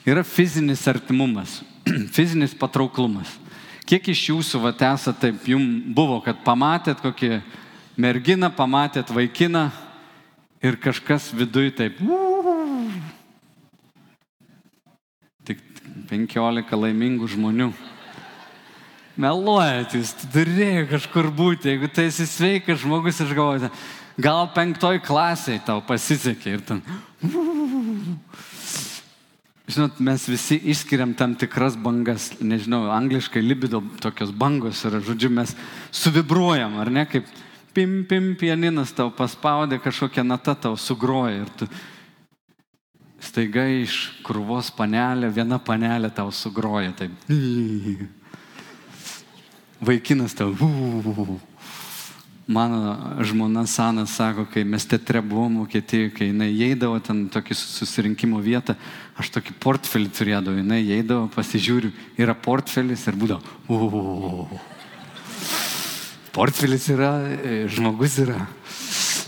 yra 0.07 0.25
fizinis 0.25 0.87
artimumas, 0.91 1.61
fizinis 2.17 2.55
patrauklumas. 2.59 3.31
Kiek 3.89 4.11
iš 4.13 4.27
jūsų 4.31 4.61
vat 4.67 4.83
esate 4.85 5.29
taip, 5.29 5.45
jums 5.49 5.87
buvo, 5.97 6.19
kad 6.25 6.43
pamatėt 6.45 7.01
kokį 7.01 7.39
merginą, 7.97 8.51
pamatėt 8.53 9.09
vaikiną 9.15 9.69
ir 10.61 10.77
kažkas 10.83 11.31
viduj 11.33 11.73
taip. 11.79 12.01
Tik 15.49 15.63
15 16.11 16.83
laimingų 16.85 17.31
žmonių 17.33 17.73
meluojat, 19.19 19.97
jūs 19.99 20.13
turėjai 20.33 20.87
kažkur 20.93 21.31
būti, 21.35 21.73
jeigu 21.73 21.91
tai 21.91 22.07
esi 22.13 22.27
sveikas 22.29 22.83
žmogus, 22.85 23.19
aš 23.25 23.35
galvoju, 23.35 23.71
gal 24.21 24.47
penktoj 24.55 25.01
klasiai 25.05 25.59
tau 25.67 25.83
pasisekė 25.85 26.55
ir 26.55 26.63
ten. 26.69 26.85
Žinot, 29.69 29.99
mes 30.01 30.23
visi 30.31 30.57
išskiriam 30.73 31.13
tam 31.13 31.35
tikras 31.37 31.77
bangas, 31.77 32.31
nežinau, 32.41 32.87
angliškai 32.95 33.43
libido 33.45 33.83
tokios 34.01 34.33
bangos 34.33 34.81
yra, 34.89 35.03
žodžiu, 35.05 35.29
mes 35.37 35.53
suvibruojam, 35.93 36.79
ar 36.81 36.89
ne, 36.89 37.05
kaip 37.05 37.29
pim, 37.77 38.01
pim, 38.09 38.33
pianinas 38.41 38.95
tau 38.97 39.13
paspaudė, 39.13 39.77
kažkokia 39.85 40.25
nata 40.25 40.55
tau 40.57 40.73
sugroja 40.81 41.43
ir 41.43 41.53
tu 41.61 41.69
staiga 43.21 43.67
iš 43.69 43.99
krūvos 44.25 44.71
panelė, 44.73 45.29
viena 45.35 45.61
panelė 45.61 46.11
tau 46.17 46.33
sugroja, 46.33 46.95
taip. 46.97 47.13
Vaikinas 49.85 50.35
tau. 50.39 50.55
Mano 52.49 52.97
žmona 53.21 53.67
Sanas 53.69 54.15
sako, 54.17 54.47
kai 54.49 54.63
mes 54.65 54.87
teatre 54.89 55.21
buvom 55.21 55.59
Vokietijoje, 55.61 56.15
kai 56.17 56.31
jinai 56.31 56.49
įeidavo 56.49 56.97
ten 57.05 57.27
tokį 57.29 57.57
susirinkimo 57.61 58.41
vietą, 58.41 58.73
aš 59.21 59.35
tokį 59.35 59.57
portfelį 59.61 60.09
turėdavau, 60.17 60.57
jinai 60.57 60.81
įeidavo, 60.81 61.27
pasižiūriu, 61.35 61.93
yra 62.17 62.33
portfelis 62.33 63.05
ir 63.05 63.21
būdavo. 63.21 64.49
Portfelis 66.33 66.89
yra, 66.95 67.13
e, 67.37 67.61
žmogus 67.69 68.17
yra. 68.25 68.41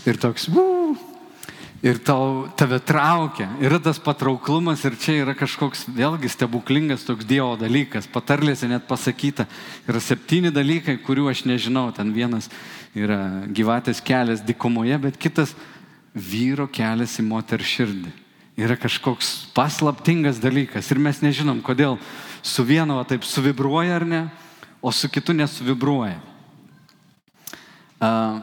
Ir 0.09 0.17
toks. 0.17 0.49
Uu 0.49 0.97
ir 1.81 1.97
tau, 2.05 2.45
tave 2.57 2.79
traukia. 2.79 3.49
Yra 3.61 3.79
tas 3.81 3.99
patrauklumas 4.01 4.83
ir 4.85 4.95
čia 5.01 5.17
yra 5.23 5.33
kažkoks 5.37 5.87
vėlgi 5.89 6.29
stebuklingas 6.29 7.05
toks 7.07 7.25
Dievo 7.25 7.55
dalykas. 7.59 8.09
Patarlėse 8.09 8.69
net 8.69 8.85
pasakyta, 8.89 9.47
yra 9.89 10.01
septyni 10.01 10.53
dalykai, 10.53 10.99
kurių 11.01 11.31
aš 11.33 11.43
nežinau. 11.49 11.89
Ten 11.95 12.13
vienas 12.13 12.51
yra 12.97 13.47
gyvatės 13.49 14.01
kelias 14.05 14.43
dikumoje, 14.45 14.97
bet 15.01 15.17
kitas 15.21 15.55
vyro 16.13 16.67
kelias 16.69 17.17
į 17.17 17.25
moter 17.25 17.63
širdį. 17.65 18.13
Yra 18.61 18.75
kažkoks 18.77 19.53
paslaptingas 19.55 20.41
dalykas 20.43 20.91
ir 20.91 20.99
mes 21.01 21.21
nežinom, 21.23 21.63
kodėl 21.65 21.97
su 22.45 22.65
vienu 22.67 22.99
taip 23.09 23.25
suvibruoja 23.25 23.95
ar 23.97 24.05
ne, 24.05 24.21
o 24.81 24.91
su 24.93 25.09
kitu 25.09 25.33
nesuvibruoja. 25.33 26.19
Uh, 28.01 28.41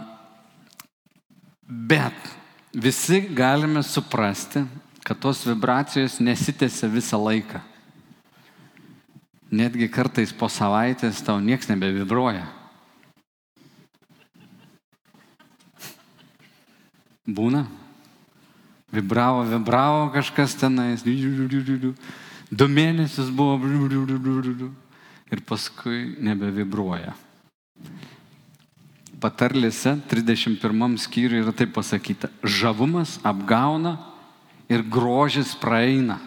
bet 1.67 2.38
visi 2.79 3.21
galime 3.35 3.83
suprasti, 3.83 4.63
kad 5.03 5.19
tos 5.19 5.43
vibracijos 5.47 6.19
nesitėsia 6.23 6.89
visą 6.93 7.19
laiką. 7.19 7.61
Netgi 9.49 9.89
kartais 9.89 10.33
po 10.37 10.51
savaitės 10.53 11.23
tau 11.25 11.41
niekas 11.41 11.71
nebevibruoja. 11.71 12.45
Būna. 17.29 17.65
Vibravo, 18.93 19.45
vibravo 19.49 20.09
kažkas 20.13 20.55
tenais. 20.57 21.05
Du 22.49 22.69
mėnesius 22.69 23.33
buvo. 23.33 23.59
Ir 25.29 25.43
paskui 25.45 26.05
nebevibruoja 26.25 27.17
patarlėse 29.23 29.97
31 30.11 30.99
skyriui 31.01 31.43
yra 31.43 31.55
taip 31.55 31.75
pasakyta, 31.77 32.31
žavumas 32.43 33.19
apgauna 33.27 33.97
ir 34.71 34.85
grožis 34.85 35.55
praeina. 35.59 36.21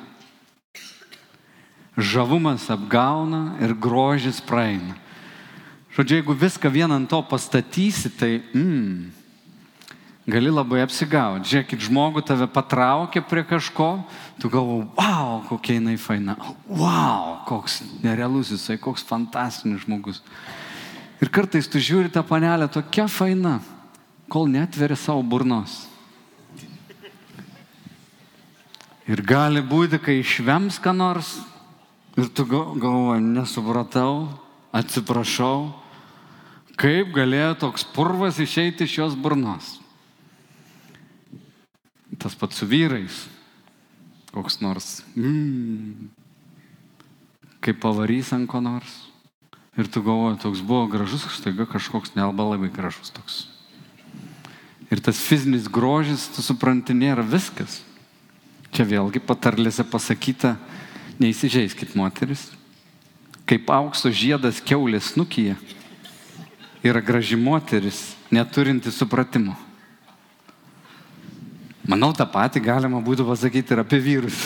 Žavumas 1.98 2.70
apgauna 2.72 3.58
ir 3.64 3.76
grožis 3.76 4.42
praeina. 4.44 4.98
Žodžiu, 5.92 6.22
jeigu 6.22 6.36
viską 6.40 6.72
vien 6.72 6.92
ant 6.92 7.10
to 7.12 7.20
pastatysi, 7.28 8.08
tai 8.16 8.40
mm, 8.56 9.12
gali 10.32 10.52
labai 10.54 10.86
apsigauti. 10.86 11.50
Žiūrėkit, 11.52 11.84
žmogų 11.84 12.24
tave 12.24 12.48
patraukia 12.48 13.20
prie 13.28 13.44
kažko, 13.48 13.90
tu 14.40 14.48
galvo, 14.52 14.86
wow, 14.96 15.42
kokia 15.50 15.76
jinai 15.82 15.98
faina, 16.00 16.38
wow, 16.70 17.42
koks 17.50 17.82
nerealus 18.06 18.54
jisai, 18.56 18.80
koks 18.80 19.04
fantastinis 19.04 19.84
žmogus. 19.84 20.24
Ir 21.22 21.30
kartais 21.30 21.70
tu 21.70 21.78
žiūri 21.78 22.10
tą 22.10 22.24
panelę 22.26 22.66
tokia 22.72 23.06
faina, 23.06 23.60
kol 24.32 24.48
netveri 24.50 24.98
savo 24.98 25.22
burnos. 25.22 25.84
Ir 29.06 29.22
gali 29.28 29.62
būti, 29.62 30.00
kai 30.02 30.22
išvems 30.22 30.80
ką 30.82 30.94
nors 30.98 31.36
ir 32.18 32.30
tu 32.34 32.46
galvoji, 32.48 33.22
nesupratau, 33.22 34.32
atsiprašau, 34.74 35.70
kaip 36.80 37.14
galėjo 37.14 37.54
toks 37.68 37.86
purvas 37.94 38.40
išeiti 38.42 38.88
iš 38.88 38.98
jos 39.04 39.20
burnos. 39.20 39.76
Tas 42.18 42.34
pats 42.38 42.58
su 42.62 42.68
vyrais. 42.70 43.28
Koks 44.32 44.62
nors. 44.64 45.02
Mm, 45.18 46.10
kaip 47.62 47.82
pavarys 47.84 48.32
ant 48.34 48.48
ko 48.50 48.62
nors 48.64 49.11
Ir 49.80 49.88
tu 49.88 50.02
galvoji, 50.04 50.42
toks 50.44 50.60
buvo 50.68 50.84
gražus, 50.92 51.24
staiga 51.32 51.64
kažkoks 51.64 52.12
nelba 52.18 52.44
labai 52.44 52.68
gražus 52.74 53.14
toks. 53.16 53.46
Ir 54.92 55.00
tas 55.00 55.22
fizinis 55.24 55.70
grožis, 55.72 56.28
tu 56.36 56.44
supranti, 56.44 56.92
nėra 56.92 57.24
viskas. 57.24 57.80
Čia 58.76 58.84
vėlgi 58.84 59.22
patarlėse 59.24 59.86
pasakyta, 59.88 60.58
neįsižeiskit 61.24 61.96
moteris. 61.96 62.50
Kaip 63.48 63.72
aukso 63.72 64.12
žiedas 64.12 64.60
keulės 64.60 65.14
nukyje 65.16 65.56
yra 66.84 67.00
graži 67.00 67.40
moteris, 67.40 68.12
neturinti 68.32 68.92
supratimo. 68.92 69.56
Manau, 71.88 72.12
tą 72.12 72.28
patį 72.28 72.60
galima 72.68 73.00
būtų 73.04 73.24
pasakyti 73.28 73.74
ir 73.74 73.82
apie 73.86 74.04
vyrus. 74.04 74.44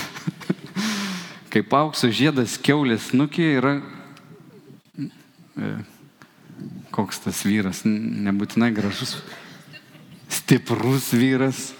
Kaip 1.53 1.73
aukso 1.73 2.09
žiedas 2.13 2.59
keulės 2.61 3.09
nukyje 3.17 3.57
yra 3.57 3.75
koks 6.95 7.19
tas 7.25 7.41
vyras, 7.45 7.83
nebūtinai 7.85 8.71
gražus, 8.75 9.17
stiprus 10.31 11.11
vyras, 11.15 11.73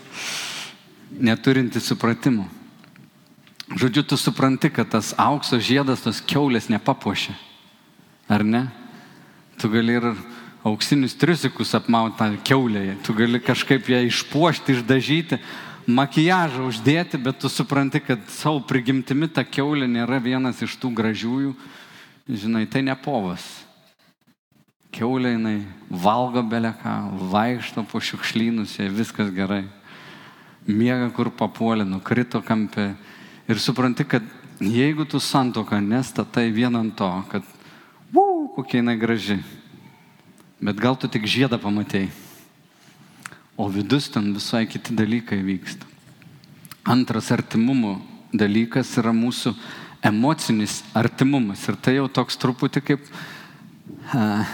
neturinti 1.15 1.79
supratimo. 1.79 2.47
Žodžiu, 3.75 4.03
tu 4.05 4.17
supranti, 4.19 4.69
kad 4.69 4.91
tas 4.93 5.13
aukso 5.17 5.57
žiedas, 5.57 6.03
tos 6.05 6.21
keulės 6.21 6.69
nepapuošia. 6.69 7.33
Ar 8.29 8.45
ne? 8.45 8.67
Tu 9.57 9.69
gali 9.71 9.95
ir 9.97 10.11
auksinius 10.65 11.15
trisikus 11.17 11.73
apmauti 11.77 12.19
tą 12.19 12.27
keulėje, 12.45 12.97
tu 13.05 13.15
gali 13.17 13.41
kažkaip 13.41 13.89
ją 13.89 14.03
išpuošti, 14.05 14.75
išdažyti, 14.75 15.39
makijažą 15.87 16.65
uždėti, 16.67 17.21
bet 17.21 17.39
tu 17.41 17.49
supranti, 17.49 18.01
kad 18.03 18.21
savo 18.33 18.61
prigimtimi 18.65 19.29
ta 19.29 19.45
keulė 19.45 19.87
nėra 19.89 20.19
vienas 20.21 20.61
iš 20.65 20.77
tų 20.81 20.91
gražiųjų. 20.97 21.53
Žinai, 22.25 22.65
tai 22.69 22.81
ne 22.81 22.95
povas 22.97 23.64
keulė 24.95 25.35
jinai 25.35 25.57
valgo 25.89 26.43
beleką, 26.47 26.93
vaikšto 27.31 27.83
po 27.91 27.99
šiukšlynus, 27.99 28.77
jai 28.79 28.87
viskas 28.93 29.31
gerai. 29.35 29.65
Miega 30.65 31.11
kur 31.13 31.29
papuolė, 31.29 31.85
nukrito 31.85 32.41
kampė. 32.41 32.93
Ir 33.51 33.61
supranti, 33.61 34.05
kad 34.07 34.25
jeigu 34.63 35.05
tu 35.05 35.19
santoką 35.21 35.81
nestatai 35.83 36.47
vien 36.55 36.73
ant 36.79 36.95
to, 36.97 37.09
kad, 37.29 37.45
uu, 38.15 38.47
kokia 38.55 38.81
jinai 38.81 38.95
graži, 38.97 39.37
bet 40.63 40.79
gal 40.81 40.97
tu 40.97 41.11
tik 41.11 41.27
žiedą 41.29 41.59
pamatėjai, 41.61 42.09
o 43.59 43.67
vidus 43.71 44.09
ten 44.11 44.33
visai 44.33 44.65
kiti 44.67 44.95
dalykai 44.95 45.43
vyksta. 45.45 45.85
Antras 46.85 47.31
artimumo 47.33 47.97
dalykas 48.33 48.91
yra 48.99 49.13
mūsų 49.15 49.53
emocinis 50.05 50.81
artimumas. 50.93 51.63
Ir 51.69 51.77
tai 51.81 51.95
jau 51.97 52.05
toks 52.11 52.37
truputį 52.37 52.83
kaip 52.85 53.07
uh, 54.13 54.45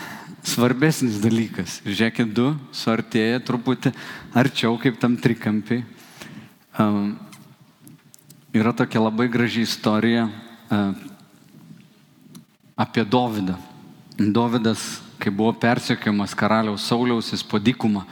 svarbesnis 0.45 1.19
dalykas. 1.21 1.79
Žiūrėkit, 1.85 2.33
du 2.33 2.51
suartėja 2.75 3.41
truputį 3.45 3.93
arčiau 4.37 4.77
kaip 4.81 4.99
tam 5.01 5.17
trikampiai. 5.21 5.85
Um, 6.79 7.15
yra 8.55 8.73
tokia 8.73 9.03
labai 9.03 9.27
graži 9.31 9.65
istorija 9.67 10.27
uh, 10.27 10.91
apie 12.79 13.05
Dovydą. 13.05 13.57
Dovydas, 14.17 15.01
kai 15.21 15.31
buvo 15.33 15.53
persiekiamas 15.57 16.35
karaliaus 16.37 16.85
Sauliaus, 16.89 17.31
jis 17.33 17.43
po 17.45 17.61
dykumą 17.61 18.05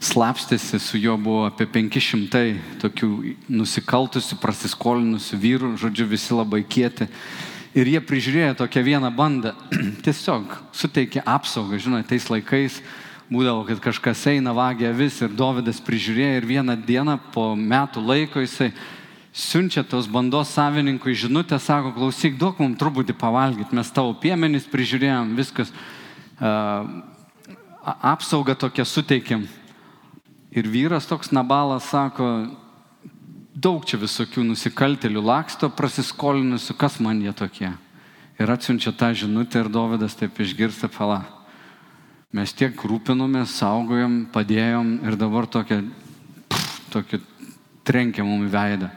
slapstėsi, 0.00 0.78
su 0.80 0.98
juo 0.98 1.16
buvo 1.20 1.44
apie 1.48 1.66
500 1.68 2.78
tokių 2.82 3.10
nusikaltusių, 3.52 4.38
prasiskolinusių 4.40 5.40
vyrų, 5.40 5.72
žodžiu, 5.80 6.06
visi 6.08 6.36
labai 6.36 6.62
kieti. 6.64 7.08
Ir 7.74 7.88
jie 7.90 7.98
prižiūrėjo 8.06 8.54
tokią 8.60 8.84
vieną 8.86 9.10
bandą, 9.14 9.50
tiesiog 10.06 10.52
suteikė 10.70 11.24
apsaugą, 11.26 11.80
žinote, 11.82 12.06
tais 12.12 12.28
laikais 12.30 12.76
būdavo, 13.26 13.64
kad 13.66 13.80
kažkas 13.88 14.20
eina 14.30 14.52
vagia 14.54 14.92
vis 14.94 15.16
ir 15.24 15.32
Dovydas 15.34 15.80
prižiūrėjo 15.82 16.36
ir 16.38 16.46
vieną 16.46 16.76
dieną 16.86 17.16
po 17.34 17.48
metų 17.58 18.04
laiko 18.04 18.44
jisai 18.44 18.70
siunčia 19.34 19.82
tos 19.82 20.06
bandos 20.06 20.52
savininkui 20.54 21.16
žinutę, 21.18 21.58
sako, 21.58 21.90
klausyk, 21.96 22.38
duok 22.38 22.62
mums 22.62 22.78
truputį 22.78 23.16
pavalgyti, 23.18 23.74
mes 23.74 23.90
tavo 23.90 24.14
piemenys 24.22 24.68
prižiūrėjom, 24.70 25.34
viskas, 25.34 25.74
uh, 26.38 26.86
apsaugą 27.82 28.54
tokią 28.54 28.86
suteikėm. 28.86 29.48
Ir 30.54 30.70
vyras 30.70 31.10
toks 31.10 31.34
nabalas 31.34 31.90
sako, 31.90 32.28
daug 33.54 33.84
čia 33.86 33.98
visokių 34.02 34.42
nusikaltelių 34.50 35.22
laksto, 35.22 35.70
prasiskolinusių, 35.70 36.74
kas 36.76 36.98
man 37.00 37.22
jie 37.22 37.32
tokie. 37.32 37.70
Ir 38.34 38.50
atsiunčia 38.50 38.90
tą 38.90 39.12
žinutę 39.14 39.62
ir 39.62 39.70
Dovydas 39.70 40.16
taip 40.18 40.40
išgirsta 40.42 40.90
pala. 40.90 41.22
Mes 42.34 42.50
tiek 42.50 42.74
rūpinomės, 42.74 43.54
saugojom, 43.60 44.24
padėjom 44.34 44.96
ir 45.06 45.14
dabar 45.14 45.46
tokia, 45.46 45.84
pff, 46.50 46.80
tokia 46.90 47.20
trenkia 47.86 48.26
mum 48.26 48.42
į 48.42 48.50
veidą. 48.50 48.90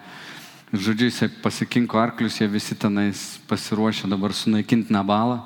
Ir 0.74 0.82
žodžiu, 0.84 1.12
jisai 1.12 1.30
pasikinko 1.44 2.00
arklius, 2.02 2.40
jie 2.42 2.48
visi 2.50 2.76
tenais 2.76 3.38
pasiruošę 3.48 4.10
dabar 4.10 4.34
sunaikinti 4.34 4.92
nabalą. 4.92 5.44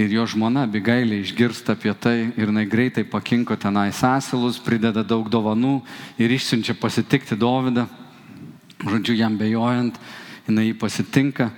Ir 0.00 0.10
jo 0.10 0.24
žmona 0.26 0.64
Abigailė 0.66 1.20
išgirsta 1.22 1.76
apie 1.76 1.92
tai 1.94 2.32
ir 2.32 2.48
jinai 2.48 2.64
greitai 2.66 3.04
pakinko 3.06 3.54
tenais 3.60 4.00
asilus, 4.02 4.56
prideda 4.58 5.04
daug 5.06 5.28
dovanų 5.30 5.76
ir 6.18 6.32
išsiunčia 6.34 6.74
pasitikti 6.80 7.36
Dovydą. 7.38 7.84
Žodžiu, 8.84 9.14
jam 9.16 9.36
bejojant, 9.40 9.96
jinai 10.44 10.66
jį 10.68 10.72
pasitinka 10.76 11.48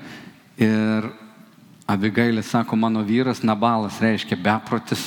ir 0.62 1.08
Abigailė 1.90 2.42
sako, 2.46 2.78
mano 2.78 3.02
vyras 3.06 3.42
Nabalas 3.46 3.98
reiškia 4.02 4.38
beprotis. 4.38 5.02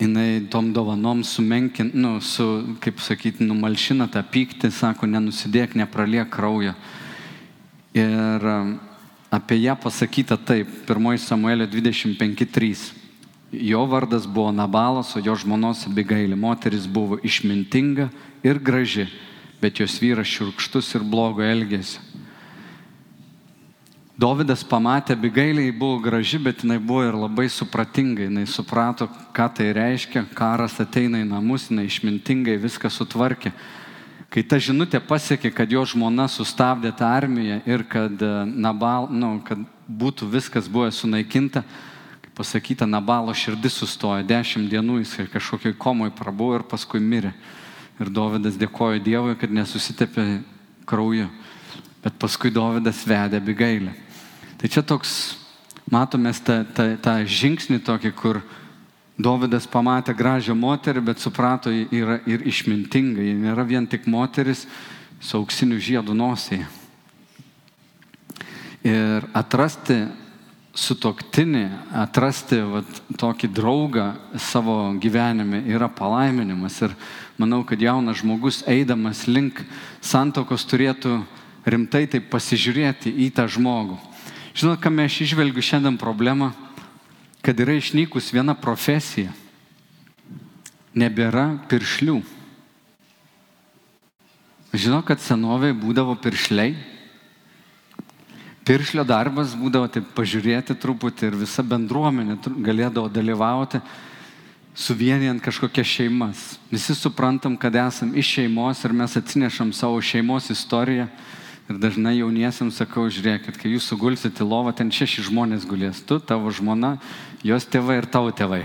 Jinai 0.00 0.46
tom 0.48 0.70
dovanom 0.72 1.20
sumenkin, 1.24 1.90
nu, 1.92 2.14
su, 2.24 2.76
kaip 2.80 3.00
sakyti, 3.04 3.44
numalšina 3.44 4.06
tą 4.08 4.22
pyktį, 4.24 4.70
sako, 4.72 5.08
nenusidėk, 5.08 5.76
nepraliek 5.76 6.28
kraujo. 6.32 6.72
Ir 7.92 8.46
um, 8.48 8.74
apie 9.28 9.60
ją 9.60 9.76
pasakyta 9.76 10.40
taip, 10.40 10.70
1 10.88 11.20
Samuelio 11.20 11.68
25.3. 11.68 12.86
Jo 13.52 13.84
vardas 13.88 14.24
buvo 14.24 14.52
Nabalas, 14.56 15.12
o 15.12 15.20
jo 15.20 15.36
žmonos 15.36 15.84
Abigailė 15.88 16.40
moteris 16.40 16.88
buvo 16.88 17.20
išmintinga 17.20 18.08
ir 18.44 18.64
graži 18.64 19.10
bet 19.60 19.80
jos 19.80 19.98
vyras 20.00 20.30
širkštus 20.30 20.94
ir 20.96 21.04
blogo 21.04 21.44
elgesio. 21.44 22.00
Dovydas 24.20 24.60
pamatė, 24.68 25.14
Abigailiai 25.16 25.70
buvo 25.72 25.96
graži, 26.04 26.36
bet 26.42 26.60
jinai 26.60 26.76
buvo 26.76 27.06
ir 27.06 27.16
labai 27.16 27.46
supratinga, 27.48 28.26
jinai 28.26 28.44
suprato, 28.44 29.06
ką 29.32 29.46
tai 29.56 29.70
reiškia, 29.72 30.26
karas 30.36 30.74
ateina 30.82 31.22
į 31.22 31.28
namus, 31.30 31.70
jinai 31.70 31.86
išmintingai 31.88 32.58
viską 32.60 32.90
sutvarkė. 32.92 33.54
Kai 34.30 34.42
ta 34.44 34.58
žinutė 34.60 35.00
pasiekė, 35.00 35.54
kad 35.56 35.72
jo 35.72 35.86
žmona 35.88 36.28
sustabdė 36.28 36.92
tą 36.98 37.08
armiją 37.08 37.62
ir 37.64 37.86
kad, 37.88 38.12
e, 38.12 38.44
Nabal, 38.44 39.08
nu, 39.08 39.38
kad 39.46 39.62
būtų 39.88 40.28
viskas 40.30 40.68
buvę 40.68 40.92
sunaikinta, 40.92 41.64
kaip 42.20 42.36
pasakyta, 42.42 42.86
Nabalo 42.86 43.32
širdis 43.32 43.80
sustojo, 43.80 44.20
dešimt 44.26 44.68
dienų 44.68 45.00
jis 45.00 45.16
kažkokioj 45.32 45.78
komoj 45.80 46.12
prabuvo 46.12 46.60
ir 46.60 46.68
paskui 46.68 47.00
mirė. 47.00 47.32
Ir 48.00 48.08
Dovydas 48.08 48.56
dėkojo 48.56 49.00
Dievui, 49.04 49.34
kad 49.36 49.52
nesusitepė 49.52 50.24
krauju. 50.88 51.28
Bet 52.00 52.16
paskui 52.20 52.52
Dovydas 52.52 53.02
vedė 53.04 53.40
Abigailę. 53.42 53.92
Tai 54.60 54.68
čia 54.72 54.82
toks, 54.84 55.36
matome 55.92 56.32
tą, 56.32 56.62
tą, 56.76 56.86
tą 57.00 57.14
žingsnį 57.28 57.82
tokį, 57.84 58.12
kur 58.16 58.40
Dovydas 59.20 59.66
pamatė 59.68 60.14
gražią 60.16 60.56
moterį, 60.56 61.02
bet 61.04 61.20
suprato, 61.20 61.72
ji 61.72 61.86
yra 61.92 62.18
ir 62.24 62.46
išmintinga. 62.48 63.20
Ji 63.20 63.36
nėra 63.36 63.66
vien 63.68 63.84
tik 63.86 64.08
moteris 64.08 64.64
su 65.20 65.36
auksiniu 65.36 65.76
žiedu 65.76 66.16
nosėje. 66.16 66.64
Ir 68.88 69.26
atrasti 69.36 70.06
sutoktinį, 70.80 71.66
atrasti 72.00 72.60
vat, 72.64 73.00
tokį 73.20 73.50
draugą 73.52 74.06
savo 74.40 74.94
gyvenime 75.02 75.64
yra 75.68 75.90
palaiminimas. 75.92 76.78
Ir 76.86 76.94
manau, 77.40 77.62
kad 77.64 77.80
jaunas 77.80 78.20
žmogus 78.20 78.60
eidamas 78.68 79.24
link 79.24 79.62
santokos 80.04 80.66
turėtų 80.68 81.22
rimtai 81.64 82.04
taip 82.10 82.28
pasižiūrėti 82.32 83.12
į 83.24 83.30
tą 83.36 83.46
žmogų. 83.48 83.96
Žinot, 84.56 84.80
ką 84.82 84.92
aš 85.04 85.20
išvelgiu 85.24 85.62
šiandien 85.64 85.96
problemą, 86.00 86.50
kad 87.40 87.56
yra 87.60 87.78
išnykus 87.78 88.32
viena 88.34 88.52
profesija. 88.58 89.32
Nebėra 90.92 91.54
piršlių. 91.70 92.18
Žinau, 94.74 95.00
kad 95.06 95.22
senovėje 95.22 95.78
būdavo 95.80 96.16
piršliai, 96.22 96.74
piršlio 98.66 99.02
darbas 99.06 99.54
būdavo 99.58 99.88
taip 99.90 100.12
pažiūrėti 100.14 100.76
truputį 100.78 101.30
ir 101.30 101.38
visa 101.40 101.64
bendruomenė 101.66 102.36
galėdavo 102.62 103.08
dalyvauti, 103.10 103.80
suvienijant 104.74 105.42
kažkokias 105.42 105.86
šeimas. 105.86 106.46
Visi 106.70 106.94
suprantam, 106.94 107.56
kad 107.56 107.74
esam 107.76 108.14
iš 108.16 108.36
šeimos 108.36 108.84
ir 108.84 108.92
mes 108.96 109.16
atsinešam 109.16 109.72
savo 109.76 110.00
šeimos 110.00 110.50
istoriją 110.50 111.08
Ir 111.70 111.76
dažnai 111.78 112.16
jauniesiams 112.16 112.80
sakau, 112.80 113.04
žiūrėkit, 113.06 113.54
kai 113.54 113.70
jūs 113.70 113.84
sugulsit 113.86 114.40
į 114.42 114.46
lovą, 114.48 114.72
ten 114.74 114.88
šeši 114.90 115.28
žmonės 115.28 115.62
gulės. 115.70 116.00
Tu, 116.02 116.16
tavo 116.18 116.50
žmona, 116.50 116.96
jos 117.46 117.62
tėvai 117.70 118.00
ir 118.00 118.08
tavo 118.10 118.32
tėvai. 118.34 118.64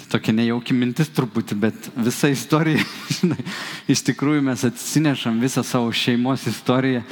Tai 0.00 0.08
tokia 0.16 0.34
nejauki 0.34 0.74
mintis 0.74 1.12
truputį, 1.14 1.58
bet 1.62 1.86
visa 1.94 2.32
istorija, 2.32 2.82
žinai, 3.20 3.38
iš 3.86 4.02
tikrųjų 4.08 4.42
mes 4.48 4.66
atsinešam 4.66 5.38
visą 5.38 5.62
savo 5.62 5.94
šeimos 5.94 6.48
istoriją 6.50 7.04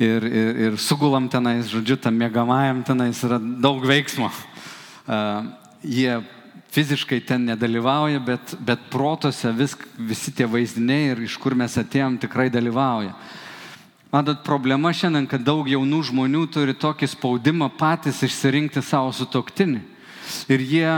ir, 0.00 0.24
ir, 0.24 0.64
ir 0.70 0.80
sugulam 0.80 1.28
tenais, 1.28 1.68
žodžiu, 1.68 2.00
tam 2.00 2.16
mėgamajam 2.16 2.80
tenais 2.88 3.20
yra 3.28 3.36
daug 3.36 3.84
veiksmo. 3.84 4.32
Uh, 5.04 5.52
jie 5.84 6.16
fiziškai 6.70 7.20
ten 7.26 7.44
nedalyvauja, 7.50 8.20
bet, 8.22 8.54
bet 8.62 8.82
protose 8.90 9.50
vis, 9.56 9.74
visi 9.98 10.32
tie 10.34 10.46
vaizdiniai 10.46 11.12
ir 11.12 11.22
iš 11.26 11.36
kur 11.42 11.56
mes 11.58 11.74
atėjom 11.80 12.18
tikrai 12.22 12.48
dalyvauja. 12.52 13.14
Matot, 14.10 14.42
problema 14.46 14.90
šiandien, 14.94 15.28
kad 15.30 15.42
daug 15.46 15.68
jaunų 15.70 16.00
žmonių 16.08 16.44
turi 16.50 16.74
tokį 16.74 17.08
spaudimą 17.12 17.70
patys 17.78 18.22
išsirinkti 18.26 18.82
savo 18.82 19.12
sutoktinį. 19.14 19.82
Ir 20.50 20.64
jie, 20.66 20.90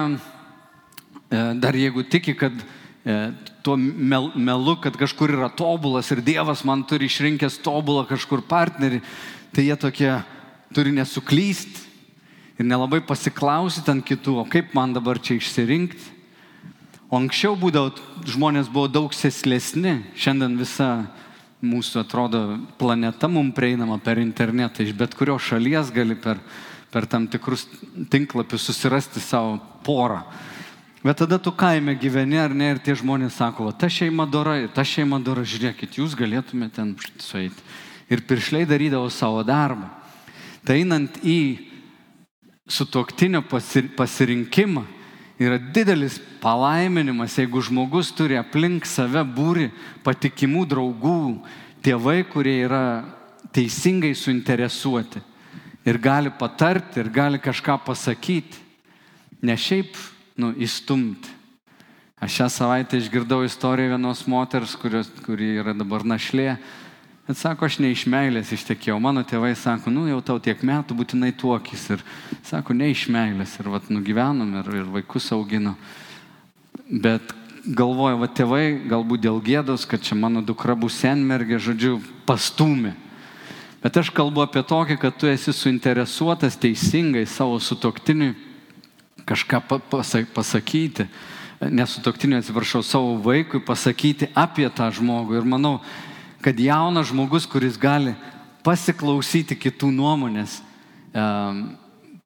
e, 1.29 1.43
dar 1.61 1.77
jeigu 1.77 2.05
tiki, 2.09 2.33
kad 2.37 2.57
e, 3.05 3.17
tuo 3.65 3.77
mel, 3.77 4.31
melu, 4.37 4.77
kad 4.81 4.97
kažkur 4.97 5.33
yra 5.37 5.51
tobulas 5.53 6.09
ir 6.13 6.25
Dievas 6.25 6.65
man 6.69 6.85
turi 6.89 7.09
išrinkęs 7.09 7.61
tobulą 7.65 8.07
kažkur 8.09 8.45
partnerį, 8.49 9.01
tai 9.53 9.69
jie 9.69 9.77
tokie 9.77 10.13
turi 10.73 10.93
nesuklysti 10.97 11.92
ir 12.63 12.69
nelabai 12.71 13.03
pasiklausyti 13.05 13.91
ant 13.91 14.05
kitų, 14.07 14.39
o 14.43 14.47
kaip 14.49 14.73
man 14.77 14.95
dabar 14.95 15.19
čia 15.19 15.37
išsirinkti. 15.41 16.21
O 17.13 17.19
anksčiau 17.19 17.59
būdavo, 17.59 17.93
žmonės 18.25 18.71
buvo 18.73 18.89
daug 18.89 19.13
seslesni, 19.13 19.99
šiandien 20.17 20.55
visa 20.57 20.87
mūsų 21.63 22.01
atrodo 22.07 22.41
planeta 22.81 23.29
mums 23.29 23.53
prieinama 23.55 23.99
per 24.03 24.23
internetą, 24.23 24.81
iš 24.83 24.95
bet 24.97 25.15
kurios 25.19 25.45
šalies 25.51 25.93
gali 25.93 26.17
per, 26.17 26.41
per 26.95 27.07
tam 27.11 27.27
tikrus 27.29 27.67
tinklapius 28.11 28.65
susirasti 28.71 29.21
savo 29.21 29.59
porą. 29.85 30.23
Bet 31.03 31.19
tada 31.19 31.37
tu 31.43 31.51
kaime 31.51 31.97
gyveni 31.99 32.39
ar 32.39 32.55
ne 32.55 32.71
ir 32.73 32.81
tie 32.81 32.95
žmonės 32.95 33.35
sako, 33.35 33.73
ta 33.75 33.91
šeima 33.91 34.25
dora, 34.31 34.55
ta 34.71 34.87
šeima 34.87 35.19
dora, 35.21 35.43
žiūrėkit, 35.43 35.99
jūs 35.99 36.15
galėtumėte 36.17 36.79
ten 36.79 36.95
sueiti. 37.19 37.67
Ir 38.09 38.23
piršliai 38.25 38.69
darydavo 38.71 39.11
savo 39.11 39.43
darbą. 39.45 39.91
Tai 40.63 40.79
einant 40.79 41.19
į 41.27 41.72
sutoktinio 42.69 43.43
pasirinkimą, 43.97 44.85
yra 45.43 45.59
didelis 45.59 46.21
palaiminimas, 46.43 47.37
jeigu 47.39 47.63
žmogus 47.63 48.13
turi 48.15 48.39
aplink 48.39 48.87
save 48.87 49.25
būri 49.27 49.71
patikimų 50.05 50.65
draugų, 50.71 51.19
tėvai, 51.83 52.23
kurie 52.31 52.61
yra 52.67 52.85
teisingai 53.53 54.15
suinteresuoti 54.15 55.23
ir 55.85 55.99
gali 55.99 56.31
patarti, 56.31 57.01
ir 57.03 57.11
gali 57.11 57.41
kažką 57.43 57.81
pasakyti, 57.87 58.61
ne 59.43 59.57
šiaip, 59.59 59.97
nu, 60.39 60.53
įstumti. 60.55 61.41
Aš 62.23 62.37
šią 62.39 62.47
savaitę 62.55 63.01
išgirdau 63.01 63.41
istoriją 63.43 63.97
vienos 63.97 64.23
moters, 64.31 64.77
kurios, 64.79 65.09
kuri 65.27 65.57
yra 65.59 65.75
dabar 65.75 66.05
našlė, 66.07 66.55
Bet 67.29 67.39
sako, 67.39 67.69
aš 67.69 67.79
ne 67.79 67.93
iš 67.95 68.03
meilės 68.11 68.51
ištekėjau. 68.51 68.97
Mano 68.99 69.23
tėvai 69.23 69.53
sako, 69.55 69.93
nu 69.95 70.09
jau 70.09 70.19
tau 70.27 70.41
tiek 70.43 70.59
metų 70.67 70.97
būtinai 70.99 71.31
tuokis. 71.39 71.85
Ir 71.95 72.03
sako, 72.49 72.75
ne 72.75 72.91
iš 72.91 73.07
meilės. 73.15 73.55
Ir 73.63 73.71
vat 73.71 73.87
nugyvenom 73.95 74.57
ir, 74.59 74.73
ir 74.81 74.91
vaikus 74.91 75.31
augino. 75.35 75.77
Bet 76.91 77.31
galvoju, 77.63 78.19
va 78.19 78.27
tėvai 78.27 78.65
galbūt 78.91 79.23
dėl 79.23 79.39
gėdos, 79.45 79.87
kad 79.87 80.03
čia 80.03 80.19
mano 80.19 80.43
dukra 80.43 80.75
bus 80.75 80.99
senmergė, 80.99 81.63
žodžiu, 81.63 82.01
pastumė. 82.27 82.97
Bet 83.83 83.97
aš 83.99 84.11
kalbu 84.15 84.43
apie 84.43 84.63
tokį, 84.67 84.99
kad 84.99 85.15
tu 85.19 85.31
esi 85.31 85.55
suinteresuotas 85.55 86.59
teisingai 86.59 87.25
savo 87.27 87.59
sutoktiniui 87.63 88.35
kažką 89.27 89.63
pasakyti, 90.35 91.07
nesutoktiniui 91.63 92.41
atsiprašau, 92.43 92.83
savo 92.83 93.17
vaikui 93.23 93.63
pasakyti 93.63 94.31
apie 94.35 94.67
tą 94.75 94.91
žmogų. 94.95 95.39
Ir 95.39 95.47
manau, 95.47 95.77
kad 96.43 96.59
jaunas 96.59 97.09
žmogus, 97.09 97.47
kuris 97.47 97.79
gali 97.79 98.17
pasiklausyti 98.67 99.57
kitų 99.59 99.91
nuomonės, 99.95 100.61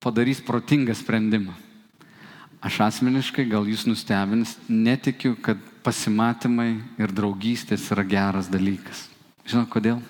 padarys 0.00 0.40
protingą 0.44 0.94
sprendimą. 0.96 1.54
Aš 2.64 2.80
asmeniškai, 2.86 3.44
gal 3.46 3.66
jūs 3.68 3.84
nustebins, 3.86 4.56
netikiu, 4.68 5.36
kad 5.38 5.60
pasimatymai 5.86 6.80
ir 6.98 7.12
draugystės 7.14 7.84
yra 7.94 8.02
geras 8.08 8.48
dalykas. 8.50 9.06
Žinot 9.46 9.68
kodėl? 9.70 10.00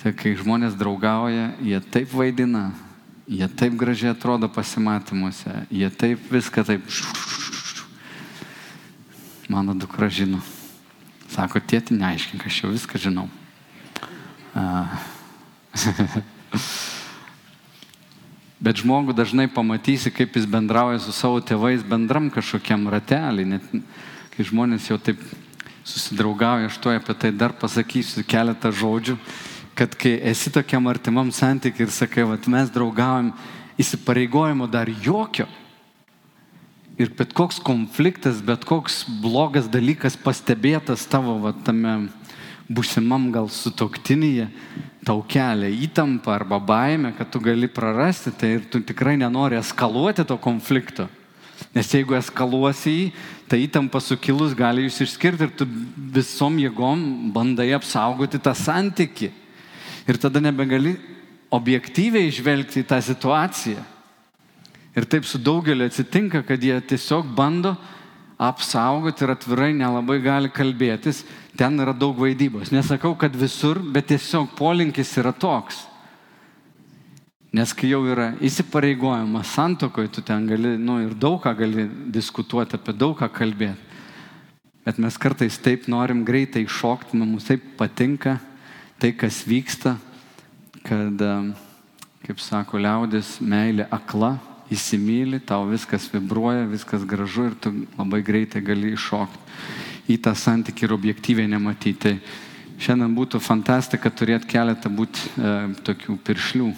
Tai 0.00 0.12
kai 0.16 0.32
žmonės 0.38 0.78
draugauja, 0.78 1.50
jie 1.60 1.80
taip 1.92 2.14
vaidina, 2.14 2.70
jie 3.28 3.48
taip 3.50 3.74
gražiai 3.78 4.14
atrodo 4.14 4.48
pasimatymuose, 4.48 5.66
jie 5.68 5.90
taip 5.90 6.30
viską 6.32 6.64
taip. 6.70 6.86
Mano 9.48 9.74
dukra 9.74 10.08
žino. 10.08 10.40
Sako, 11.38 11.60
tėti, 11.62 11.94
neaiškink, 11.94 12.42
aš 12.50 12.56
jau 12.64 12.68
viską 12.72 12.98
žinau. 12.98 13.28
Bet 18.58 18.80
žmogų 18.82 19.14
dažnai 19.14 19.46
pamatysi, 19.46 20.10
kaip 20.10 20.34
jis 20.34 20.48
bendrauja 20.50 20.98
su 21.04 21.14
savo 21.14 21.38
tėvais 21.38 21.84
bendram 21.86 22.26
kažkokiam 22.34 22.90
ratelį. 22.90 23.44
Net 23.52 23.62
kai 24.34 24.42
žmonės 24.50 24.90
jau 24.90 24.98
taip 24.98 25.22
susidraugauja, 25.86 26.66
aš 26.72 26.80
to 26.82 26.90
apie 26.90 27.14
tai 27.14 27.30
dar 27.30 27.54
pasakysiu 27.54 28.26
keletą 28.26 28.74
žodžių, 28.74 29.14
kad 29.78 29.94
kai 29.94 30.18
esi 30.32 30.50
tokiam 30.50 30.90
artimam 30.90 31.30
santykiui 31.30 31.86
ir 31.86 31.94
sakai, 31.94 32.26
kad 32.34 32.50
mes 32.50 32.66
draugaujam, 32.74 33.30
įsipareigojimo 33.78 34.66
dar 34.66 34.90
jokio, 34.90 35.46
Ir 36.98 37.12
bet 37.14 37.30
koks 37.30 37.60
konfliktas, 37.62 38.40
bet 38.42 38.64
koks 38.66 39.04
blogas 39.22 39.68
dalykas 39.70 40.16
pastebėtas 40.18 41.04
tavo 41.06 41.36
va, 41.44 41.52
tame 41.54 42.08
būsimam 42.66 43.28
gal 43.30 43.46
sutoktinyje, 43.54 44.48
tau 45.06 45.22
kelia 45.22 45.70
įtampą 45.86 46.34
arba 46.34 46.58
baimę, 46.58 47.12
kad 47.14 47.30
tu 47.30 47.38
gali 47.40 47.68
prarasti 47.70 48.32
tai 48.34 48.56
ir 48.56 48.66
tu 48.66 48.80
tikrai 48.82 49.14
nenori 49.16 49.56
eskaluoti 49.60 50.26
to 50.26 50.36
konflikto. 50.42 51.06
Nes 51.74 51.86
jeigu 51.94 52.16
eskaluosi 52.18 52.90
jį, 52.90 53.04
tai 53.46 53.60
įtampa 53.64 54.00
sukilus 54.02 54.56
gali 54.58 54.84
jūs 54.88 54.98
išskirti 55.06 55.46
ir 55.46 55.54
tu 55.54 55.68
visom 56.14 56.58
jėgom 56.58 57.30
bandai 57.34 57.70
apsaugoti 57.78 58.42
tą 58.42 58.56
santyki. 58.58 59.30
Ir 60.08 60.18
tada 60.18 60.42
nebegali 60.42 60.96
objektyviai 61.54 62.26
išvelgti 62.26 62.82
į 62.82 62.88
tą 62.90 62.98
situaciją. 63.06 63.86
Ir 64.98 65.06
taip 65.06 65.26
su 65.28 65.38
daugeliu 65.38 65.86
atsitinka, 65.86 66.42
kad 66.42 66.62
jie 66.62 66.74
tiesiog 66.82 67.28
bando 67.36 67.76
apsaugoti 68.38 69.22
ir 69.22 69.34
atvirai 69.34 69.70
nelabai 69.74 70.18
gali 70.22 70.50
kalbėtis. 70.50 71.24
Ten 71.58 71.78
yra 71.78 71.94
daug 71.94 72.18
vaidybos. 72.18 72.72
Nesakau, 72.74 73.14
kad 73.18 73.34
visur, 73.34 73.78
bet 73.78 74.08
tiesiog 74.10 74.56
polinkis 74.58 75.12
yra 75.22 75.30
toks. 75.34 75.84
Nes 77.54 77.72
kai 77.72 77.92
jau 77.92 78.02
yra 78.04 78.32
įsipareigojimas 78.44 79.54
santokoje, 79.54 80.10
tu 80.12 80.22
ten 80.22 80.46
gali, 80.50 80.74
nu 80.78 80.98
ir 81.00 81.14
daug 81.14 81.38
ką 81.42 81.54
gali 81.58 81.86
diskutuoti, 82.12 82.76
apie 82.76 82.92
daug 82.92 83.16
ką 83.18 83.30
kalbėti. 83.32 83.86
Bet 84.84 84.98
mes 84.98 85.16
kartais 85.20 85.56
taip 85.60 85.86
norim 85.88 86.24
greitai 86.24 86.64
iššokti, 86.66 87.16
mums 87.18 87.48
taip 87.48 87.64
patinka 87.78 88.38
tai, 88.98 89.14
kas 89.14 89.42
vyksta, 89.48 89.94
kad, 90.84 91.24
kaip 92.26 92.40
sako 92.42 92.80
liaudės, 92.82 93.36
meilė 93.40 93.86
akla, 93.94 94.36
įsimylį, 94.74 95.40
tau 95.48 95.66
viskas 95.68 96.08
vibruoja, 96.12 96.66
viskas 96.68 97.04
gražu 97.08 97.48
ir 97.50 97.56
tu 97.60 97.72
labai 97.96 98.22
greitai 98.26 98.62
gali 98.64 98.92
iššokti 98.96 99.46
į 100.08 100.16
tą 100.24 100.32
santykį 100.36 100.86
ir 100.86 100.94
objektyviai 100.96 101.50
nematyti. 101.50 102.16
Šiandien 102.78 103.12
būtų 103.16 103.40
fantastika 103.42 104.10
turėti 104.10 104.48
keletą 104.52 104.90
būt 104.94 105.18
e, 105.18 105.54
tokių 105.84 106.16
piršlių. 106.24 106.68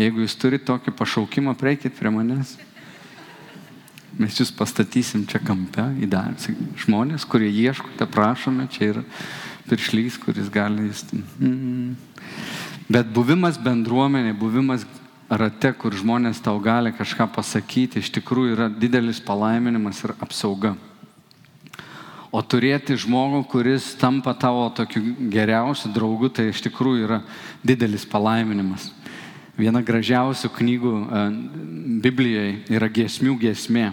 Jeigu 0.00 0.22
jūs 0.22 0.36
turite 0.40 0.68
tokį 0.70 0.94
pašaukimą, 0.96 1.56
prieikit 1.60 1.96
prie 1.98 2.12
manęs. 2.14 2.54
Mes 4.20 4.36
jūs 4.38 4.52
pastatysim 4.54 5.26
čia 5.28 5.40
kampe, 5.42 5.84
įdarbsi 6.04 6.54
žmonės, 6.84 7.26
kurie 7.28 7.50
ieškote, 7.50 8.06
prašome, 8.10 8.66
čia 8.72 8.88
yra 8.94 9.04
piršlys, 9.68 10.16
kuris 10.22 10.48
gali 10.52 10.88
jis. 10.88 11.04
Mm. 11.38 11.94
Bet 12.90 13.10
buvimas 13.14 13.58
bendruomenė, 13.60 14.32
buvimas 14.38 14.86
rate, 15.30 15.72
kur 15.78 15.94
žmonės 15.94 16.42
tau 16.42 16.58
gali 16.62 16.92
kažką 16.94 17.28
pasakyti, 17.34 18.02
iš 18.02 18.10
tikrųjų 18.18 18.56
yra 18.56 18.68
didelis 18.70 19.20
palaiminimas 19.22 20.02
ir 20.04 20.14
apsauga. 20.18 20.74
O 22.30 22.42
turėti 22.46 22.94
žmogų, 22.98 23.42
kuris 23.50 23.88
tampa 23.98 24.34
tavo 24.38 24.68
tokiu 24.74 25.02
geriausiu 25.32 25.90
draugu, 25.94 26.30
tai 26.30 26.50
iš 26.50 26.62
tikrųjų 26.66 27.06
yra 27.08 27.22
didelis 27.66 28.06
palaiminimas. 28.06 28.92
Viena 29.58 29.82
gražiausių 29.82 30.50
knygų 30.54 30.92
e, 30.94 31.24
Biblijoje 32.04 32.52
yra 32.70 32.88
giesmių 32.88 33.34
giesmė. 33.42 33.90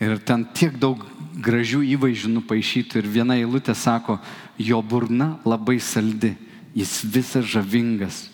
Ir 0.00 0.16
ten 0.24 0.46
tiek 0.56 0.78
daug 0.80 1.04
gražių 1.44 1.82
įvaizdžių 1.94 2.32
nupaišytų. 2.38 3.02
Ir 3.02 3.12
viena 3.18 3.36
eilutė 3.36 3.76
sako, 3.76 4.16
jo 4.58 4.80
burna 4.82 5.36
labai 5.44 5.76
saldi, 5.82 6.32
jis 6.74 7.02
visas 7.04 7.46
žavingas. 7.52 8.26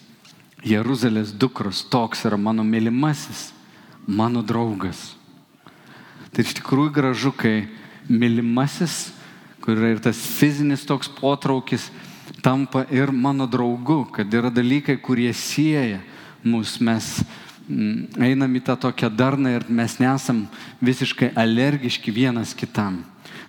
Jeruzalės 0.65 1.35
dukros, 1.37 1.83
toks 1.93 2.25
yra 2.25 2.39
mano 2.41 2.65
mylimasis, 2.65 3.51
mano 4.07 4.41
draugas. 4.41 5.13
Tai 6.33 6.43
iš 6.43 6.57
tikrųjų 6.59 6.93
gražu, 6.97 7.33
kai 7.37 7.67
mylimasis, 8.09 9.13
kur 9.61 9.77
yra 9.77 9.93
ir 9.93 10.01
tas 10.03 10.19
fizinis 10.19 10.87
toks 10.89 11.11
potraukis, 11.21 11.91
tampa 12.41 12.87
ir 12.89 13.13
mano 13.13 13.47
draugu, 13.47 14.07
kad 14.13 14.33
yra 14.33 14.51
dalykai, 14.53 14.97
kurie 15.01 15.33
sieja 15.37 16.01
mus, 16.45 16.79
mes 16.81 17.21
mm, 17.69 18.17
einam 18.25 18.57
į 18.57 18.65
tą 18.65 18.77
tokią 18.89 19.13
darną 19.13 19.55
ir 19.59 19.69
mes 19.69 19.99
nesam 20.01 20.47
visiškai 20.81 21.35
alergiški 21.37 22.13
vienas 22.13 22.57
kitam. 22.57 23.03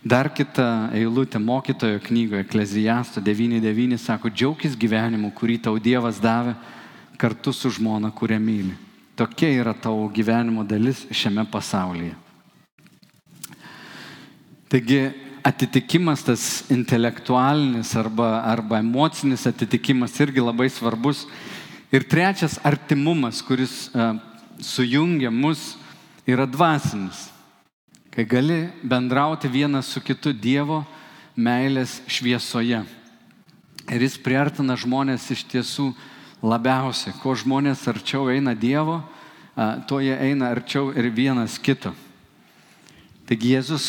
Dar 0.05 0.29
kita 0.29 0.91
eilutė 0.93 1.39
mokytojo 1.41 1.97
knygoje, 2.05 2.43
Eklezijasto 2.45 3.23
9.9 3.23 3.97
sako, 3.97 4.29
džiaugis 4.29 4.75
gyvenimu, 4.77 5.31
kurį 5.33 5.63
tau 5.65 5.79
Dievas 5.81 6.19
davė 6.21 6.53
kartu 7.17 7.53
su 7.53 7.69
žmona, 7.69 8.11
kurią 8.11 8.39
myli. 8.39 8.75
Tokia 9.15 9.49
yra 9.61 9.73
tavo 9.73 10.09
gyvenimo 10.11 10.63
dalis 10.67 11.05
šiame 11.11 11.45
pasaulyje. 11.51 12.15
Taigi 14.67 14.99
atitikimas, 15.45 16.23
tas 16.25 16.65
intelektualinis 16.73 17.93
arba, 17.95 18.41
arba 18.43 18.79
emocinis 18.81 19.45
atitikimas 19.47 20.17
irgi 20.19 20.43
labai 20.43 20.67
svarbus. 20.73 21.27
Ir 21.93 22.03
trečias 22.09 22.57
artimumas, 22.65 23.39
kuris 23.45 23.85
uh, 23.93 24.17
sujungia 24.59 25.31
mus, 25.31 25.75
yra 26.27 26.47
dvasinis. 26.49 27.29
Kai 28.09 28.25
gali 28.25 28.65
bendrauti 28.83 29.47
vienas 29.47 29.91
su 29.91 30.01
kitu 30.01 30.33
Dievo 30.33 30.81
meilės 31.37 31.99
šviesoje. 32.07 32.81
Ir 33.91 34.01
jis 34.01 34.17
priartina 34.17 34.73
žmonės 34.79 35.29
iš 35.35 35.43
tiesų 35.51 35.91
labiausiai. 36.45 37.15
Kuo 37.21 37.35
žmonės 37.37 37.83
arčiau 37.89 38.29
eina 38.29 38.53
Dievo, 38.55 39.01
tuo 39.89 40.01
jie 40.03 40.13
eina 40.13 40.51
arčiau 40.53 40.91
ir 40.93 41.09
vienas 41.09 41.57
kito. 41.57 41.93
Taigi 43.25 43.55
Jėzus 43.55 43.87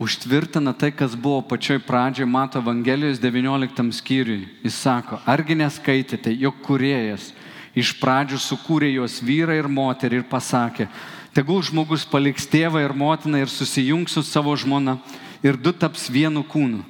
užtvirtina 0.00 0.72
tai, 0.72 0.90
kas 0.96 1.14
buvo 1.14 1.42
pačioj 1.44 1.82
pradžioj 1.84 2.26
Mato 2.26 2.58
Evangelijos 2.62 3.20
19 3.20 3.92
skyriui. 3.92 4.48
Jis 4.64 4.78
sako, 4.80 5.20
argi 5.28 5.58
neskaitėte, 5.58 6.32
jog 6.32 6.62
kuriejas 6.64 7.32
iš 7.76 7.94
pradžių 8.00 8.40
sukūrė 8.40 8.92
juos 8.96 9.20
vyrą 9.24 9.56
ir 9.56 9.68
moterį 9.68 10.20
ir 10.20 10.24
pasakė, 10.28 10.88
tegul 11.32 11.62
žmogus 11.64 12.04
paliks 12.08 12.48
tėvą 12.48 12.82
ir 12.84 12.96
motiną 12.96 13.40
ir 13.40 13.52
susijungs 13.52 14.16
su 14.16 14.24
savo 14.26 14.56
žmona 14.56 14.98
ir 15.44 15.56
du 15.56 15.72
taps 15.72 16.08
vienu 16.12 16.44
kūnu. 16.44 16.82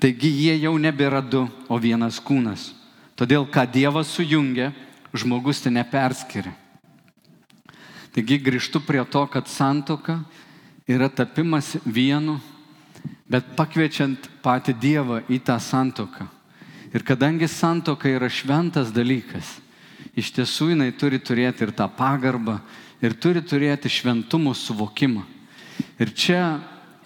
Taigi 0.00 0.30
jie 0.32 0.54
jau 0.62 0.76
nebėra 0.80 1.20
du, 1.20 1.44
o 1.68 1.76
vienas 1.76 2.16
kūnas. 2.24 2.79
Todėl, 3.20 3.44
ką 3.44 3.66
Dievas 3.68 4.08
sujungia, 4.16 4.70
žmogus 5.12 5.60
tai 5.60 5.74
neperskiria. 5.76 6.54
Taigi 8.16 8.40
grįžtu 8.40 8.80
prie 8.82 9.02
to, 9.04 9.26
kad 9.28 9.46
santoka 9.46 10.22
yra 10.88 11.10
tapimas 11.12 11.76
vienu 11.84 12.40
bet 13.30 13.54
pakviečiant 13.54 14.26
patį 14.42 14.74
Dievą 14.82 15.20
į 15.30 15.38
tą 15.46 15.56
santoką. 15.62 16.26
Ir 16.90 17.04
kadangi 17.06 17.46
santoka 17.46 18.10
yra 18.10 18.26
šventas 18.26 18.90
dalykas, 18.90 19.60
iš 20.18 20.32
tiesų 20.34 20.72
jinai 20.72 20.90
turi 20.98 21.20
turėti 21.22 21.62
ir 21.62 21.70
tą 21.76 21.86
pagarbą, 21.86 22.58
ir 22.98 23.14
turi 23.14 23.42
turėti 23.46 23.92
šventumo 23.92 24.50
suvokimą. 24.58 25.22
Ir 26.02 26.10
čia, 26.10 26.42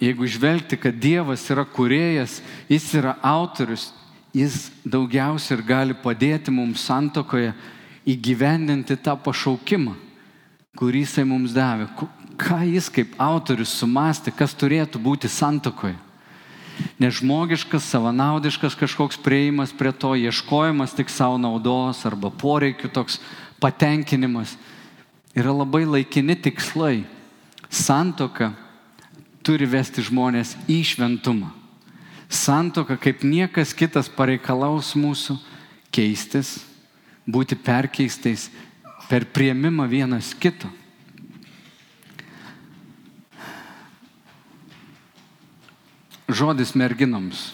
jeigu 0.00 0.24
žvelgti, 0.24 0.80
kad 0.80 0.96
Dievas 0.96 1.44
yra 1.52 1.66
kuriejas, 1.68 2.40
jis 2.72 2.88
yra 2.96 3.18
autorius, 3.20 3.90
jis 4.34 4.68
daugiausiai 4.82 5.58
ir 5.58 5.64
gali 5.66 5.94
padėti 5.94 6.52
mums 6.52 6.82
santokoje 6.84 7.52
įgyvendinti 8.04 8.96
tą 9.00 9.14
pašaukimą, 9.16 9.94
kurį 10.76 11.04
jisai 11.04 11.24
mums 11.28 11.54
davė. 11.54 11.88
Ką 12.34 12.64
jis 12.66 12.90
kaip 12.90 13.14
autorius 13.22 13.76
sumastė, 13.78 14.34
kas 14.34 14.56
turėtų 14.58 14.98
būti 14.98 15.30
santokoje. 15.30 15.94
Nežmogiškas, 16.98 17.86
savanaudiškas 17.86 18.74
kažkoks 18.74 19.20
prieimas 19.22 19.70
prie 19.70 19.92
to, 19.94 20.16
ieškojimas 20.18 20.96
tik 20.98 21.12
savo 21.12 21.38
naudos 21.38 22.02
arba 22.02 22.32
poreikių 22.34 22.90
toks 22.90 23.20
patenkinimas 23.62 24.56
yra 25.38 25.54
labai 25.54 25.84
laikini 25.86 26.34
tikslai. 26.34 27.04
Santoka 27.70 28.50
turi 29.46 29.66
vesti 29.70 30.02
žmonės 30.02 30.56
į 30.70 30.82
šventumą. 30.94 31.63
Santoka 32.28 32.96
kaip 32.96 33.22
niekas 33.24 33.74
kitas 33.76 34.08
pareikalaus 34.08 34.94
mūsų 34.98 35.36
keistis, 35.94 36.58
būti 37.26 37.56
perkeistais 37.56 38.48
per 39.08 39.26
prieimimą 39.28 39.86
vienas 39.88 40.32
kito. 40.34 40.70
Žodis 46.24 46.72
merginoms. 46.74 47.52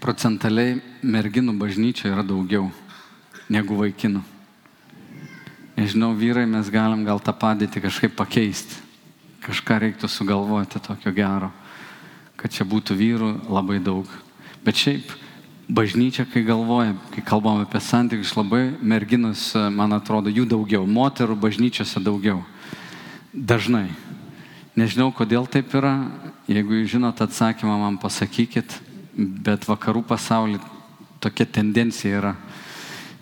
Procentaliai 0.00 0.78
merginų 1.04 1.52
bažnyčia 1.60 2.08
yra 2.14 2.24
daugiau 2.24 2.70
negu 3.52 3.76
vaikinų. 3.76 4.22
Nežinau, 5.78 6.10
vyrai, 6.18 6.46
mes 6.48 6.70
galim 6.74 7.04
gal 7.06 7.20
tą 7.22 7.34
padėtį 7.36 7.84
kažkaip 7.84 8.16
pakeisti. 8.18 8.80
Kažką 9.44 9.76
reiktų 9.84 10.08
sugalvoti 10.10 10.80
tokio 10.82 11.12
gero, 11.14 11.52
kad 12.38 12.54
čia 12.54 12.66
būtų 12.68 12.96
vyrų 12.98 13.30
labai 13.50 13.80
daug. 13.82 14.06
Bet 14.64 14.78
šiaip 14.78 15.10
bažnyčia, 15.68 16.24
kai 16.30 16.44
galvoja, 16.46 16.94
kai 17.12 17.22
kalbam 17.26 17.60
apie 17.62 17.80
santykius, 17.82 18.36
labai 18.38 18.70
merginos, 18.80 19.50
man 19.74 19.92
atrodo, 19.96 20.32
jų 20.32 20.46
daugiau, 20.48 20.86
moterų 20.86 21.36
bažnyčiose 21.36 22.00
daugiau. 22.00 22.40
Dažnai. 23.34 23.90
Nežinau, 24.78 25.10
kodėl 25.12 25.48
taip 25.50 25.74
yra. 25.74 25.94
Jeigu 26.48 26.78
jūs 26.78 26.94
žinot 26.94 27.20
atsakymą, 27.20 27.76
man 27.82 27.98
pasakykit. 28.00 28.78
Bet 29.18 29.66
vakarų 29.66 30.04
pasaulyje 30.06 30.62
tokia 31.20 31.46
tendencija 31.58 32.20
yra. 32.20 32.36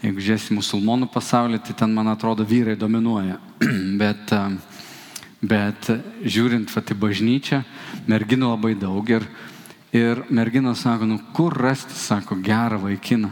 Jeigu 0.05 0.21
žiūrėsi 0.21 0.55
musulmonų 0.55 1.09
pasaulį, 1.11 1.63
tai 1.65 1.75
ten, 1.81 1.95
man 1.97 2.13
atrodo, 2.13 2.45
vyrai 2.47 2.77
dominuoja. 2.79 3.39
bet, 4.03 4.35
bet 5.47 5.91
žiūrint 6.27 6.71
vat, 6.75 6.91
į 6.91 6.99
bažnyčią, 7.01 7.63
merginų 8.11 8.53
labai 8.53 8.75
daug. 8.79 9.11
Ir, 9.11 9.27
ir 9.97 10.23
merginos 10.31 10.85
sako, 10.85 11.09
nu 11.09 11.21
kur 11.37 11.55
rasti, 11.57 11.97
sako, 11.99 12.39
gerą 12.43 12.81
vaikiną. 12.83 13.31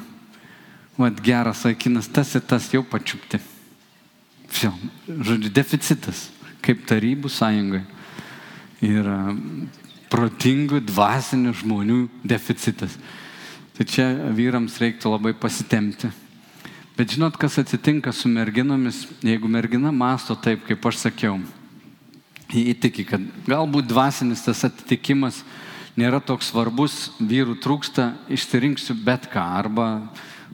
Vat 0.96 1.18
geras 1.24 1.64
vaikinas, 1.66 2.06
tas 2.06 2.36
ir 2.38 2.44
tas 2.46 2.70
jau 2.70 2.84
pačiupti. 2.86 3.40
Žodžiu, 4.54 5.50
deficitas, 5.50 6.28
kaip 6.62 6.84
tarybų 6.86 7.30
sąjungai 7.32 7.82
yra 8.84 9.18
protingų, 10.12 10.84
dvasinių 10.86 11.54
žmonių 11.58 11.98
deficitas. 12.22 12.94
Tai 13.74 13.86
čia 13.90 14.06
vyrams 14.36 14.76
reiktų 14.78 15.10
labai 15.10 15.32
pasitemti. 15.34 16.12
Bet 16.94 17.16
žinot, 17.16 17.34
kas 17.40 17.58
atsitinka 17.58 18.12
su 18.14 18.30
merginomis, 18.30 19.00
jeigu 19.24 19.50
mergina 19.50 19.90
masto 19.90 20.36
taip, 20.38 20.62
kaip 20.68 20.84
aš 20.86 21.00
sakiau. 21.08 21.40
Jie 22.54 22.70
įtiki, 22.70 23.04
kad 23.08 23.24
galbūt 23.50 23.88
dvasinis 23.90 24.44
tas 24.46 24.62
atitikimas 24.68 25.42
nėra 25.98 26.20
toks 26.22 26.52
svarbus, 26.52 27.10
vyrų 27.18 27.58
trūksta, 27.62 28.12
išsirinksiu 28.30 28.94
bet 29.04 29.26
ką 29.32 29.42
arba 29.58 29.88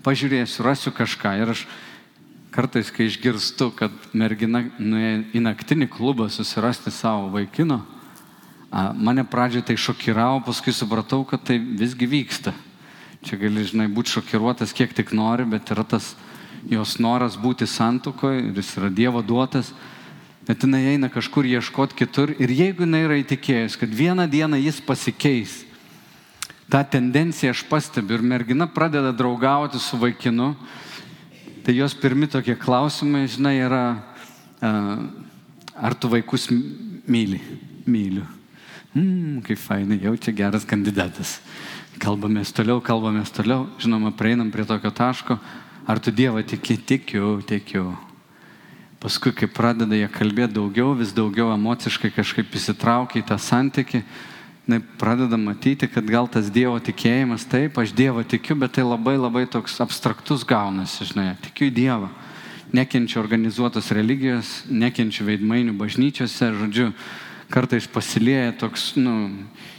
pažiūrėsiu, 0.04 0.64
rasiu 0.64 0.94
kažką. 0.96 1.36
Ir 1.42 1.52
aš 1.52 1.66
kartais, 2.50 2.88
kai 2.88 3.10
išgirstu, 3.10 3.68
kad 3.76 3.92
mergina 4.16 4.64
nuėjo 4.80 5.16
į 5.36 5.44
naktinį 5.44 5.90
klubą 5.92 6.30
susirasti 6.32 6.92
savo 6.94 7.28
vaikino, 7.36 7.82
Mane 8.70 9.24
pradžioje 9.26 9.66
tai 9.66 9.76
šokiravo, 9.76 10.44
paskui 10.46 10.70
supratau, 10.70 11.24
kad 11.26 11.42
tai 11.42 11.58
visgi 11.58 12.06
vyksta. 12.06 12.52
Čia 13.26 13.36
gali, 13.40 13.64
žinai, 13.66 13.88
būti 13.90 14.14
šokiruotas 14.14 14.70
kiek 14.72 14.94
tik 14.94 15.10
nori, 15.10 15.42
bet 15.44 15.72
yra 15.74 15.82
tas 15.82 16.14
jos 16.70 17.00
noras 17.02 17.34
būti 17.34 17.66
santukoje 17.66 18.44
ir 18.46 18.60
jis 18.62 18.70
yra 18.78 18.90
Dievo 18.94 19.24
duotas. 19.26 19.72
Bet 20.50 20.64
jinai 20.66 20.96
eina 20.96 21.06
kažkur 21.06 21.46
ieškoti 21.46 21.94
kitur 21.94 22.32
ir 22.34 22.50
jeigu 22.50 22.82
jinai 22.82 23.04
yra 23.04 23.16
įtikėjus, 23.20 23.76
kad 23.78 23.92
vieną 23.94 24.24
dieną 24.26 24.58
jis 24.58 24.80
pasikeis, 24.82 25.52
tą 26.66 26.80
tendenciją 26.90 27.52
aš 27.54 27.62
pastebiu 27.70 28.16
ir 28.18 28.24
mergina 28.26 28.66
pradeda 28.66 29.12
draugauti 29.14 29.78
su 29.78 30.00
vaikinu, 30.02 30.48
tai 31.62 31.76
jos 31.76 31.94
pirmi 31.94 32.26
tokie 32.26 32.58
klausimai, 32.58 33.28
žinai, 33.30 33.54
yra, 33.62 33.84
ar 35.78 35.94
tu 35.94 36.10
vaikus 36.10 36.48
myli? 36.50 37.38
Myliu. 37.86 38.26
Mmm, 38.90 39.46
kaip 39.46 39.62
fainai, 39.70 40.02
jau 40.02 40.18
čia 40.18 40.34
geras 40.34 40.66
kandidatas. 40.66 41.38
Kalbamės 42.02 42.50
toliau, 42.50 42.82
kalbamės 42.82 43.30
toliau, 43.38 43.68
žinoma, 43.78 44.10
prieinam 44.10 44.50
prie 44.50 44.66
tokio 44.66 44.90
taško, 44.90 45.38
ar 45.86 46.02
tu 46.02 46.10
Dievą 46.10 46.42
tiki, 46.42 46.74
tikiu, 46.74 47.36
tikiu. 47.46 47.92
Paskui, 49.00 49.32
kai 49.32 49.48
pradeda 49.48 49.96
jie 49.96 50.08
kalbėti 50.12 50.58
daugiau, 50.58 50.92
vis 50.98 51.14
daugiau 51.16 51.54
emociškai 51.54 52.10
kažkaip 52.12 52.52
įsitraukia 52.58 53.22
į 53.22 53.28
tą 53.30 53.38
santyki 53.40 54.02
jinai 54.70 54.82
pradeda 54.98 55.36
matyti, 55.36 55.88
kad 55.88 56.06
gal 56.06 56.28
tas 56.30 56.50
Dievo 56.52 56.78
tikėjimas, 56.78 57.46
taip, 57.50 57.78
aš 57.80 57.90
Dievą 57.96 58.22
tikiu, 58.22 58.54
bet 58.54 58.76
tai 58.76 58.84
labai 58.86 59.16
labai 59.18 59.46
toks 59.50 59.80
abstraktus 59.82 60.44
gaunasi, 60.46 61.08
žinai, 61.10 61.34
tikiu 61.42 61.66
į 61.66 61.74
Dievą. 61.74 62.10
Nekenčiu 62.70 63.18
organizuotos 63.18 63.90
religijos, 63.90 64.60
nekenčiu 64.70 65.26
veidmainių 65.26 65.74
bažnyčiose, 65.74 66.52
žodžiu, 66.60 66.92
kartais 67.50 67.86
pasilieja 67.90 68.52
toks, 68.56 68.94
nu, 68.96 69.30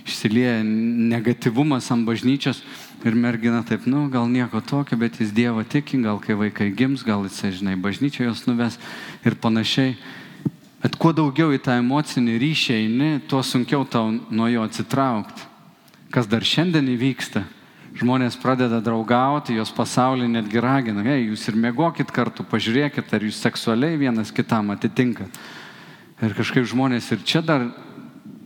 išsilieja 0.05 0.60
negativumas 0.63 1.88
ant 1.93 2.05
bažnyčios 2.07 2.62
ir 3.07 3.15
mergina 3.17 3.63
taip, 3.65 3.88
nu, 3.89 4.05
gal 4.12 4.27
nieko 4.29 4.62
tokio, 4.62 4.97
bet 4.99 5.19
jis 5.21 5.31
Dievą 5.34 5.63
tiki, 5.65 5.97
gal 6.03 6.19
kai 6.21 6.36
vaikai 6.38 6.69
gims, 6.75 7.05
gal 7.07 7.23
jisai, 7.25 7.53
žinai, 7.55 7.77
bažnyčia 7.79 8.27
jos 8.27 8.43
nuves 8.49 8.77
ir 9.25 9.38
panašiai. 9.41 9.95
Bet 10.81 10.97
kuo 10.97 11.13
daugiau 11.13 11.53
į 11.53 11.62
tą 11.62 11.77
emocinį 11.77 12.36
ryšį 12.41 12.75
eini, 12.75 13.10
tuo 13.29 13.41
sunkiau 13.45 13.86
tau 13.86 14.10
nuo 14.12 14.49
jo 14.49 14.65
atsitraukti. 14.65 15.47
Kas 16.12 16.27
dar 16.27 16.45
šiandien 16.45 16.89
įvyksta? 16.91 17.45
Žmonės 18.01 18.38
pradeda 18.39 18.79
draugauti, 18.84 19.57
jos 19.60 19.71
pasaulį 19.75 20.29
netgi 20.31 20.62
ragina, 20.63 21.03
hei, 21.05 21.27
jūs 21.27 21.43
ir 21.51 21.57
mėgokit 21.60 22.12
kartu, 22.13 22.45
pažiūrėkit, 22.47 23.12
ar 23.13 23.25
jūs 23.27 23.41
seksualiai 23.43 23.99
vienas 23.99 24.31
kitam 24.34 24.71
atitinka. 24.73 25.27
Ir 26.21 26.36
kažkaip 26.38 26.67
žmonės 26.69 27.07
ir 27.15 27.23
čia 27.25 27.39
dar 27.41 27.63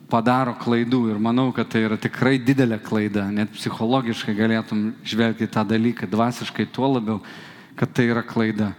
padaro 0.08 0.54
klaidų 0.56 1.10
ir 1.12 1.18
manau, 1.20 1.50
kad 1.52 1.68
tai 1.74 1.82
yra 1.84 1.98
tikrai 2.00 2.38
didelė 2.40 2.78
klaida, 2.80 3.26
net 3.28 3.52
psichologiškai 3.52 4.36
galėtum 4.38 4.86
žvelgti 5.04 5.50
tą 5.52 5.66
dalyką, 5.68 6.08
dvasiškai 6.08 6.70
tuo 6.72 6.94
labiau, 6.94 7.20
kad 7.76 7.92
tai 7.92 8.08
yra 8.14 8.24
klaida. 8.24 8.72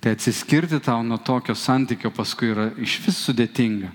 Tai 0.00 0.14
atsiskirti 0.16 0.80
tau 0.80 1.02
nuo 1.04 1.18
tokio 1.20 1.52
santykio 1.52 2.08
paskui 2.14 2.54
yra 2.54 2.70
iš 2.80 2.96
vis 3.04 3.20
sudėtinga. 3.26 3.92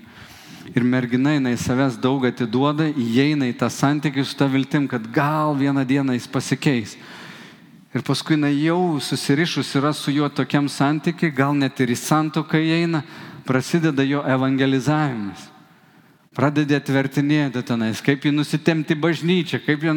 Ir 0.70 0.86
mergina 0.86 1.34
jinai 1.34 1.56
savęs 1.60 1.98
daug 2.00 2.22
atiduoda, 2.24 2.86
įeina 2.94 3.50
į 3.50 3.58
tą 3.58 3.66
santykį 3.70 4.22
su 4.22 4.38
tą 4.38 4.46
viltim, 4.54 4.86
kad 4.88 5.10
gal 5.12 5.58
vieną 5.58 5.82
dieną 5.82 6.14
jis 6.14 6.30
pasikeis. 6.30 6.94
Ir 7.94 8.06
paskui 8.06 8.38
jinai 8.38 8.54
jau 8.62 9.00
susirišus 9.02 9.74
yra 9.82 9.92
su 9.94 10.14
juo 10.14 10.30
tokiam 10.30 10.70
santykiai, 10.70 11.34
gal 11.34 11.58
net 11.58 11.82
ir 11.82 11.90
į 11.94 11.98
santoką 12.00 12.62
įeina, 12.62 13.04
prasideda 13.46 14.02
jo 14.02 14.22
evangelizavimas. 14.26 15.50
Pradedi 16.34 16.74
atvertinėti 16.74 17.62
tenais, 17.62 18.00
kaip 18.02 18.24
jį 18.26 18.32
nusitemti 18.34 18.96
bažnyčią, 18.98 19.60
kaip 19.62 19.84
jį 19.86 19.94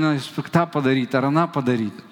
tą 0.53 0.67
padaryti 0.69 1.17
ar 1.17 1.31
aną 1.31 1.47
padaryti. 1.49 2.03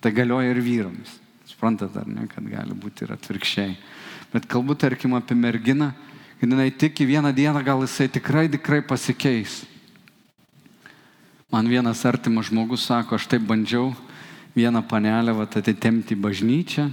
Tai 0.00 0.12
galioja 0.14 0.52
ir 0.52 0.60
vyrams. 0.62 1.16
Suprantat, 1.48 1.96
ar 1.96 2.06
ne, 2.06 2.28
kad 2.30 2.44
gali 2.46 2.76
būti 2.76 3.02
ir 3.02 3.14
atvirkščiai. 3.16 3.74
Bet 4.30 4.46
kalbu, 4.46 4.76
tarkim, 4.78 5.16
apie 5.18 5.34
merginą, 5.34 5.90
kad 6.38 6.50
jinai 6.50 6.70
tiki 6.70 7.06
vieną 7.06 7.32
dieną, 7.34 7.64
gal 7.64 7.82
jisai 7.82 8.08
tikrai, 8.12 8.46
tikrai 8.52 8.82
pasikeis. 8.86 9.64
Man 11.50 11.66
vienas 11.70 12.04
artimas 12.06 12.50
žmogus 12.50 12.86
sako, 12.86 13.14
aš 13.16 13.26
taip 13.30 13.42
bandžiau 13.46 13.92
vieną 14.54 14.84
panelę 14.86 15.34
vat, 15.34 15.56
atitemti 15.58 16.14
į 16.14 16.22
bažnyčią, 16.22 16.88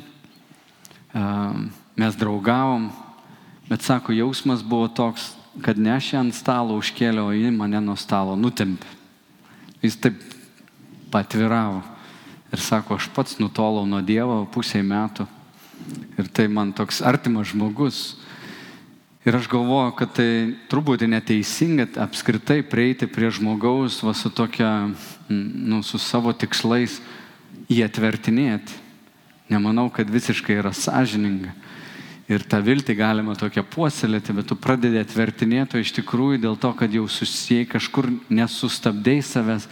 mes 1.98 2.18
draugavom, 2.18 2.90
bet 3.70 3.86
sako, 3.86 4.16
jausmas 4.16 4.64
buvo 4.64 4.88
toks, 4.88 5.34
kad 5.62 5.78
ne 5.78 5.94
aš 5.98 6.14
ant 6.20 6.36
stalo 6.36 6.78
užkėliau, 6.80 7.30
o 7.32 7.36
jį 7.36 7.52
mane 7.56 7.82
nuo 7.84 7.98
stalo 8.00 8.38
nutempė. 8.40 8.88
Jis 9.82 9.98
taip 10.00 10.20
patviravo. 11.12 11.82
Ir 12.52 12.60
sako, 12.60 12.98
aš 13.00 13.08
pats 13.16 13.38
nutolau 13.40 13.86
nuo 13.88 14.02
Dievo 14.04 14.44
pusiai 14.52 14.84
metų. 14.84 15.28
Ir 16.20 16.28
tai 16.32 16.48
man 16.52 16.74
toks 16.76 17.02
artimas 17.02 17.52
žmogus. 17.52 18.02
Ir 19.26 19.38
aš 19.38 19.48
galvoju, 19.52 19.94
kad 20.00 20.16
tai 20.18 20.30
truputį 20.72 21.12
neteisinga 21.12 21.88
apskritai 22.02 22.64
prieiti 22.66 23.06
prie 23.06 23.30
žmogaus 23.30 24.00
va, 24.02 24.16
su 24.18 24.32
tokia, 24.34 24.90
nu, 25.30 25.82
su 25.86 26.02
savo 26.02 26.34
tikslais 26.34 26.98
jį 27.70 27.84
atvertinėti. 27.86 28.80
Nemanau, 29.52 29.90
kad 29.94 30.10
visiškai 30.10 30.58
yra 30.58 30.72
sąžininga. 30.74 31.54
Ir 32.32 32.46
tą 32.48 32.62
viltį 32.64 32.96
galima 32.96 33.34
tokia 33.36 33.64
puoselėti, 33.68 34.32
bet 34.38 34.48
tu 34.48 34.56
pradedi 34.56 35.02
atvertinėti, 35.02 35.76
o 35.76 35.84
iš 35.84 35.92
tikrųjų 35.98 36.38
dėl 36.46 36.54
to, 36.64 36.70
kad 36.80 36.94
jau 36.96 37.04
susijai 37.12 37.66
kažkur 37.68 38.08
nesustabdėjai 38.32 39.24
savęs, 39.28 39.66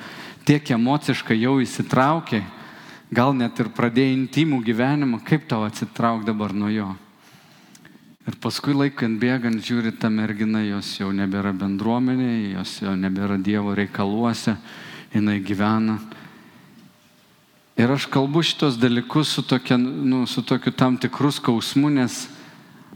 tiek 0.43 0.71
emociškai 0.75 1.37
jau 1.39 1.53
įsitraukiai, 1.63 2.43
gal 3.15 3.31
net 3.37 3.61
ir 3.63 3.69
pradėjai 3.71 4.17
intimų 4.17 4.59
gyvenimą, 4.65 5.21
kaip 5.23 5.45
tau 5.47 5.63
atsitrauk 5.63 6.25
dabar 6.27 6.51
nuo 6.51 6.71
jo. 6.73 6.89
Ir 8.27 8.35
paskui 8.43 8.75
laikant 8.75 9.15
bėgant 9.21 9.63
žiūri 9.63 9.93
tą 9.95 10.11
merginą, 10.11 10.59
jos 10.67 10.89
jau 10.99 11.13
nebėra 11.15 11.53
bendruomenė, 11.55 12.57
jos 12.57 12.75
jau 12.83 12.91
nebėra 12.99 13.39
Dievo 13.41 13.71
reikaluose, 13.77 14.57
jinai 15.15 15.39
gyvena. 15.39 15.95
Ir 17.79 17.95
aš 17.95 18.09
kalbu 18.11 18.43
šitos 18.43 18.75
dalykus 18.75 19.31
su, 19.37 19.45
tokia, 19.47 19.79
nu, 19.79 20.25
su 20.27 20.43
tokiu 20.43 20.75
tam 20.75 20.99
tikrus 20.99 21.39
skausmu, 21.39 21.87
nes 21.95 22.25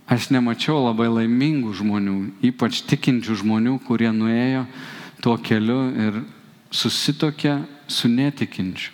aš 0.08 0.30
nemačiau 0.34 0.82
labai 0.84 1.10
laimingų 1.12 1.74
žmonių, 1.80 2.18
ypač 2.50 2.82
tikinčių 2.90 3.38
žmonių, 3.44 3.78
kurie 3.88 4.12
nuėjo 4.12 4.66
tuo 5.24 5.38
keliu 5.40 5.80
ir 5.96 6.20
susitokė 6.74 7.62
su 7.88 8.10
netikinčiu. 8.12 8.92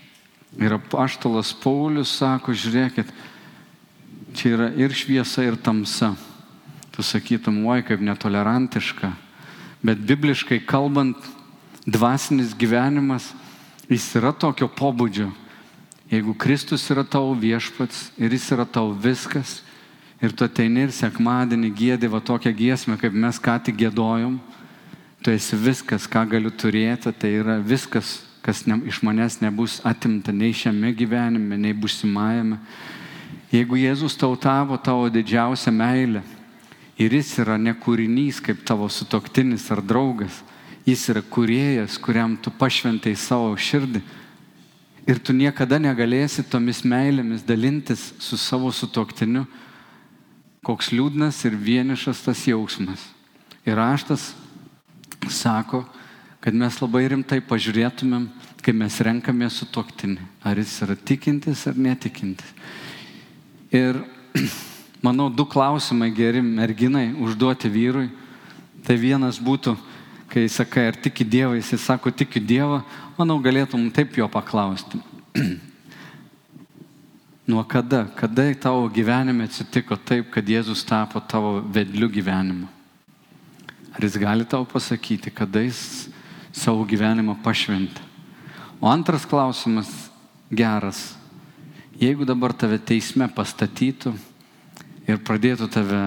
Ir 0.60 0.74
apaštalas 0.76 1.54
Paulius 1.62 2.12
sako, 2.19 2.56
žiūrėkit, 2.58 3.10
čia 4.34 4.54
yra 4.56 4.69
ir 4.78 4.93
šviesa, 4.93 5.45
ir 5.45 5.58
tamsa. 5.62 6.15
Tu 6.91 7.06
sakytum, 7.06 7.62
oi, 7.69 7.84
kaip 7.86 8.02
netolerantiška. 8.04 9.12
Bet 9.86 10.02
bibliškai 10.04 10.60
kalbant, 10.67 11.17
dvasinis 11.86 12.56
gyvenimas, 12.58 13.30
jis 13.88 14.10
yra 14.19 14.34
tokio 14.36 14.67
pobūdžio. 14.67 15.30
Jeigu 16.10 16.34
Kristus 16.41 16.88
yra 16.89 17.06
tavo 17.06 17.36
viešpats 17.38 18.10
ir 18.17 18.34
jis 18.34 18.50
yra 18.58 18.65
tavo 18.65 18.95
viskas, 18.98 19.60
ir 20.21 20.34
tu 20.36 20.43
ateini 20.43 20.86
ir 20.88 20.93
sekmadienį 20.95 21.69
gėdi 21.75 22.10
va 22.12 22.19
tokią 22.19 22.51
giesmę, 22.55 22.97
kaip 22.99 23.15
mes 23.15 23.39
ką 23.39 23.55
tik 23.63 23.77
gėdojom, 23.79 24.39
tu 25.23 25.32
esi 25.32 25.58
viskas, 25.60 26.08
ką 26.08 26.25
galiu 26.32 26.51
turėti, 26.51 27.12
tai 27.15 27.34
yra 27.39 27.60
viskas, 27.63 28.19
kas 28.43 28.65
ne, 28.67 28.79
iš 28.88 29.01
manęs 29.03 29.39
nebus 29.43 29.79
atimta 29.88 30.36
nei 30.36 30.53
šiame 30.55 30.93
gyvenime, 30.95 31.58
nei 31.60 31.75
busimajame. 31.75 32.60
Jeigu 33.49 33.79
Jėzus 33.79 34.17
tautavo 34.19 34.77
tavo 34.77 35.08
didžiausią 35.10 35.73
meilę 35.73 36.21
ir 36.99 37.15
jis 37.15 37.32
yra 37.41 37.58
ne 37.58 37.73
kūrinys 37.73 38.41
kaip 38.43 38.62
tavo 38.67 38.88
sutoktinis 38.91 39.65
ar 39.73 39.82
draugas, 39.82 40.43
jis 40.86 41.08
yra 41.10 41.23
kuriejas, 41.23 41.97
kuriam 41.97 42.36
tu 42.38 42.51
pašventai 42.51 43.15
savo 43.17 43.55
širdį 43.58 44.03
ir 45.10 45.17
tu 45.17 45.34
niekada 45.34 45.79
negalėsi 45.82 46.43
tomis 46.45 46.84
meilėmis 46.86 47.41
dalintis 47.47 48.12
su 48.21 48.38
savo 48.38 48.69
sutoktiniu, 48.75 49.47
koks 50.65 50.91
liūdnas 50.93 51.39
ir 51.48 51.56
vienišas 51.56 52.24
tas 52.26 52.43
jausmas. 52.48 53.02
Ir 53.65 53.78
raštas 53.80 54.34
sako, 55.30 55.84
kad 56.39 56.56
mes 56.56 56.80
labai 56.82 57.06
rimtai 57.12 57.41
pažiūrėtumėm, 57.43 58.30
kai 58.63 58.74
mes 58.76 58.95
renkamės 59.04 59.60
su 59.60 59.67
toktinį, 59.72 60.19
ar 60.43 60.60
jis 60.60 60.74
yra 60.86 60.95
tikintis 60.95 61.65
ar 61.67 61.78
netikintis. 61.80 62.54
Ir 63.72 64.02
manau, 65.06 65.30
du 65.30 65.45
klausimai 65.45 66.10
geri 66.15 66.41
merginai 66.43 67.12
užduoti 67.13 67.72
vyrui. 67.72 68.10
Tai 68.88 68.95
vienas 68.98 69.38
būtų, 69.43 69.76
kai 70.32 70.48
sakai, 70.50 70.88
ar 70.89 70.95
tiki 70.98 71.26
Dievą, 71.28 71.58
jis 71.60 71.76
sako, 71.84 72.13
tikiu 72.15 72.41
Dievą, 72.41 72.80
manau, 73.17 73.38
galėtum 73.43 73.89
taip 73.93 74.17
jo 74.17 74.30
paklausti. 74.32 75.02
Nuo 77.50 77.64
kada, 77.64 78.06
kada 78.16 78.54
tavo 78.54 78.86
gyvenime 78.94 79.48
atsitiko 79.50 79.96
taip, 79.98 80.28
kad 80.30 80.46
Jėzus 80.46 80.84
tapo 80.86 81.18
tavo 81.18 81.64
vedliu 81.66 82.06
gyvenimu? 82.06 82.68
Ar 83.90 84.06
jis 84.06 84.20
gali 84.22 84.46
tau 84.46 84.68
pasakyti, 84.70 85.34
kada 85.34 85.64
jis 85.66 86.12
savo 86.54 86.86
gyvenimą 86.86 87.40
pašventė. 87.42 88.06
O 88.78 88.86
antras 88.86 89.26
klausimas 89.26 89.90
geras. 90.54 91.16
Jeigu 91.98 92.22
dabar 92.22 92.54
tave 92.54 92.78
teisme 92.78 93.26
pastatytų 93.34 94.14
ir 95.10 95.18
pradėtų 95.18 95.74
tave 95.74 96.06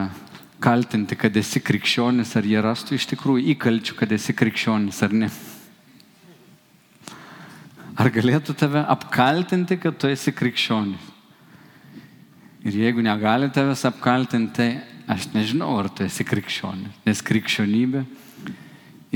kaltinti, 0.62 1.18
kad 1.18 1.34
esi 1.34 1.58
krikščionis, 1.58 2.36
ar 2.38 2.46
jie 2.46 2.62
rastų 2.62 2.94
iš 2.94 3.10
tikrųjų 3.16 3.48
įkalčių, 3.56 3.98
kad 3.98 4.14
esi 4.14 4.30
krikščionis 4.30 5.02
ar 5.02 5.22
ne? 5.24 5.34
Ar 7.98 8.14
galėtų 8.14 8.54
tave 8.54 8.86
apkaltinti, 8.94 9.82
kad 9.82 9.98
tu 9.98 10.06
esi 10.06 10.30
krikščionis? 10.30 11.10
Ir 12.62 12.76
jeigu 12.78 13.02
negali 13.02 13.48
tavęs 13.50 13.84
apkaltinti, 13.88 14.52
tai 14.54 14.68
aš 15.10 15.32
nežinau, 15.34 15.74
ar 15.80 15.88
tu 15.90 16.04
esi 16.06 16.24
krikščionis. 16.26 17.00
Nes 17.06 17.22
krikščionybė 17.26 18.04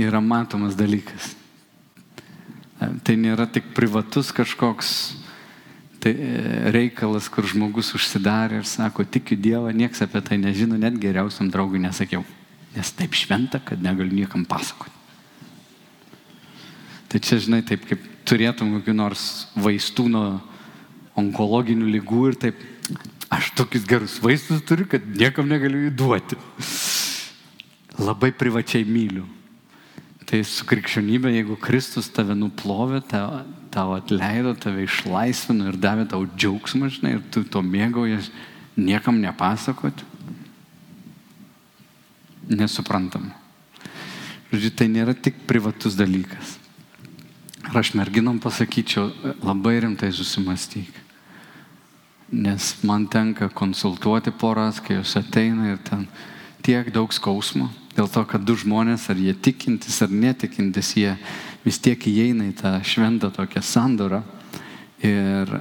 yra 0.02 0.20
matomas 0.20 0.74
dalykas. 0.78 1.34
Tai 2.76 3.14
nėra 3.16 3.46
tik 3.48 3.70
privatus 3.76 4.32
kažkoks 4.36 4.90
tai 6.06 6.12
e, 6.12 6.70
reikalas, 6.70 7.26
kur 7.32 7.46
žmogus 7.48 7.88
užsidarė 7.96 8.60
ir 8.60 8.68
sako, 8.68 9.02
tikiu 9.08 9.38
Dievą, 9.40 9.72
nieks 9.74 10.04
apie 10.04 10.20
tai 10.22 10.38
nežino, 10.38 10.76
net 10.78 10.98
geriausiam 11.02 11.48
draugui 11.50 11.80
nesakiau. 11.82 12.22
Nes 12.76 12.92
taip 12.94 13.16
šventa, 13.16 13.58
kad 13.64 13.82
negaliu 13.82 14.14
niekam 14.14 14.44
pasakoti. 14.46 14.92
Tai 17.10 17.22
čia, 17.22 17.40
žinai, 17.42 17.62
taip 17.66 17.88
kaip 17.88 18.04
turėtum 18.28 18.76
kokiu 18.76 18.94
nors 18.94 19.46
vaistų 19.58 20.06
nuo 20.12 20.26
onkologinių 21.18 21.88
lygų 21.96 22.22
ir 22.30 22.38
taip, 22.44 22.62
aš 23.32 23.50
tokius 23.58 23.86
gerus 23.88 24.18
vaistus 24.22 24.62
turiu, 24.66 24.86
kad 24.90 25.04
niekam 25.06 25.48
negaliu 25.50 25.86
jų 25.86 25.94
duoti. 25.96 26.38
Labai 27.96 28.32
privačiai 28.36 28.86
myliu. 28.86 29.24
Tai 30.26 30.40
su 30.42 30.66
krikščionybė, 30.66 31.30
jeigu 31.36 31.54
Kristus 31.62 32.08
tave 32.10 32.34
nuplovė, 32.34 32.98
tau, 33.06 33.44
tau 33.70 33.94
atleido, 33.94 34.56
tave 34.58 34.82
išlaisvino 34.88 35.70
ir 35.70 35.78
davė 35.78 36.08
tau 36.10 36.26
džiaugsmą, 36.26 36.90
žinai, 36.90 37.16
ir 37.16 37.24
tu 37.30 37.44
to 37.46 37.62
mėgaujas, 37.62 38.32
niekam 38.74 39.20
nepasakoti, 39.22 40.02
nesuprantam. 42.50 43.30
Žodžiu, 44.50 44.72
tai 44.74 44.90
nėra 44.90 45.14
tik 45.14 45.38
privatus 45.46 45.94
dalykas. 45.98 46.56
Ir 47.66 47.78
aš 47.78 47.94
merginom 47.98 48.42
pasakyčiau, 48.42 49.10
labai 49.46 49.78
rimtai 49.82 50.10
susimastyk. 50.14 51.05
Nes 52.32 52.72
man 52.82 53.06
tenka 53.06 53.48
konsultuoti 53.48 54.32
poras, 54.34 54.80
kai 54.82 54.98
jos 54.98 55.14
ateina 55.18 55.70
ir 55.72 55.78
ten 55.86 56.06
tiek 56.66 56.90
daug 56.90 57.12
skausmo, 57.14 57.68
dėl 57.94 58.10
to, 58.10 58.24
kad 58.26 58.42
du 58.42 58.56
žmonės, 58.58 59.06
ar 59.10 59.20
jie 59.20 59.34
tikintis 59.34 60.00
ar 60.02 60.10
netikintis, 60.10 60.96
jie 60.98 61.14
vis 61.64 61.78
tiek 61.78 62.02
įeina 62.10 62.48
į 62.50 62.56
tą 62.58 62.74
šventą 62.82 63.30
tokią 63.34 63.62
sandorą 63.62 64.24
ir 65.06 65.58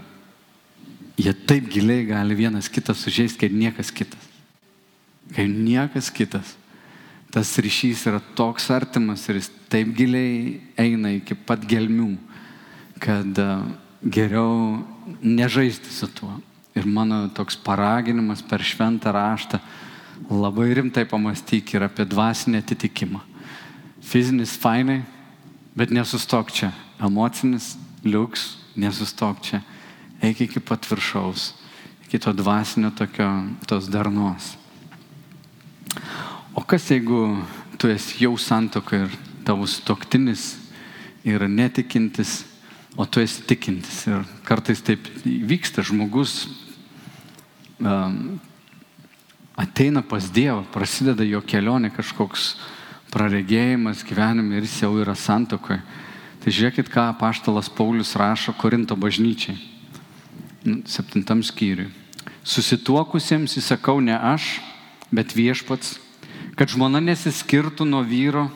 jie 1.22 1.34
taip 1.46 1.70
giliai 1.72 2.08
gali 2.10 2.38
vienas 2.38 2.70
kitą 2.70 2.98
sužeisti, 2.98 3.46
kaip 3.46 3.54
niekas 3.54 3.94
kitas. 3.94 4.32
Kaip 5.36 5.50
niekas 5.50 6.10
kitas 6.14 6.56
tas 7.36 7.52
ryšys 7.60 8.06
yra 8.08 8.22
toks 8.40 8.70
artimas 8.72 9.26
ir 9.28 9.42
jis 9.42 9.50
taip 9.68 9.90
giliai 9.98 10.62
eina 10.80 11.12
iki 11.18 11.36
pat 11.36 11.66
gelmių, 11.68 12.14
kad 13.04 13.42
e, 13.44 13.48
geriau 14.08 14.80
nežaisti 15.20 15.92
su 15.92 16.08
tuo. 16.16 16.32
Ir 16.76 16.86
mano 16.86 17.30
toks 17.32 17.56
paraginimas 17.56 18.42
per 18.44 18.60
šventą 18.60 19.14
raštą 19.16 19.62
labai 20.28 20.74
rimtai 20.76 21.06
pamastyk 21.08 21.74
ir 21.74 21.86
apie 21.88 22.06
dvasinę 22.06 22.60
atitikimą. 22.60 23.22
Fizinis 24.04 24.58
fainai, 24.60 25.04
bet 25.76 25.92
nesustok 25.92 26.52
čia. 26.52 26.74
Emocinis 27.00 27.78
liuks, 28.04 28.58
nesustok 28.76 29.40
čia. 29.42 29.62
Eik 30.20 30.42
iki 30.46 30.60
pat 30.60 30.84
viršaus, 30.88 31.54
iki 32.08 32.20
to 32.20 32.34
dvasinio 32.36 32.92
tokio, 32.92 33.28
tos 33.68 33.88
darnos. 33.92 34.56
O 36.56 36.64
kas 36.64 36.92
jeigu 36.92 37.40
tu 37.80 37.88
esi 37.88 38.24
jau 38.24 38.36
santoka 38.40 39.06
ir 39.06 39.16
tavo 39.48 39.68
stoktinis 39.68 40.58
yra 41.24 41.48
netikintis, 41.48 42.44
o 42.96 43.06
tu 43.06 43.20
esi 43.20 43.44
tikintis. 43.48 44.06
Ir 44.08 44.24
kartais 44.48 44.84
taip 44.84 45.08
vyksta, 45.24 45.84
žmogus 45.84 46.65
ateina 49.56 50.04
pas 50.04 50.30
Dievą, 50.32 50.64
prasideda 50.74 51.26
jo 51.28 51.42
kelionė 51.42 51.92
kažkoks 51.96 52.56
praregėjimas 53.14 54.04
gyvenime 54.08 54.58
ir 54.58 54.68
jis 54.68 54.82
jau 54.84 54.94
yra 55.00 55.16
santokoje. 55.16 55.82
Tai 56.44 56.54
žiūrėkit, 56.54 56.92
ką 56.92 57.10
paštalas 57.20 57.72
Paulius 57.74 58.14
rašo 58.20 58.54
Korinto 58.54 58.96
bažnyčiai. 59.00 59.58
Nu, 60.66 60.82
septintam 60.86 61.42
skyriui. 61.46 61.90
Susituokusiems 62.46 63.56
įsakau 63.58 63.98
ne 64.04 64.14
aš, 64.14 64.60
bet 65.10 65.34
viešpats 65.34 65.96
kad 66.56 66.72
žmona 66.72 67.02
nesiskirtų 67.04 67.86
nuo 67.88 68.02
vyro, 68.08 68.48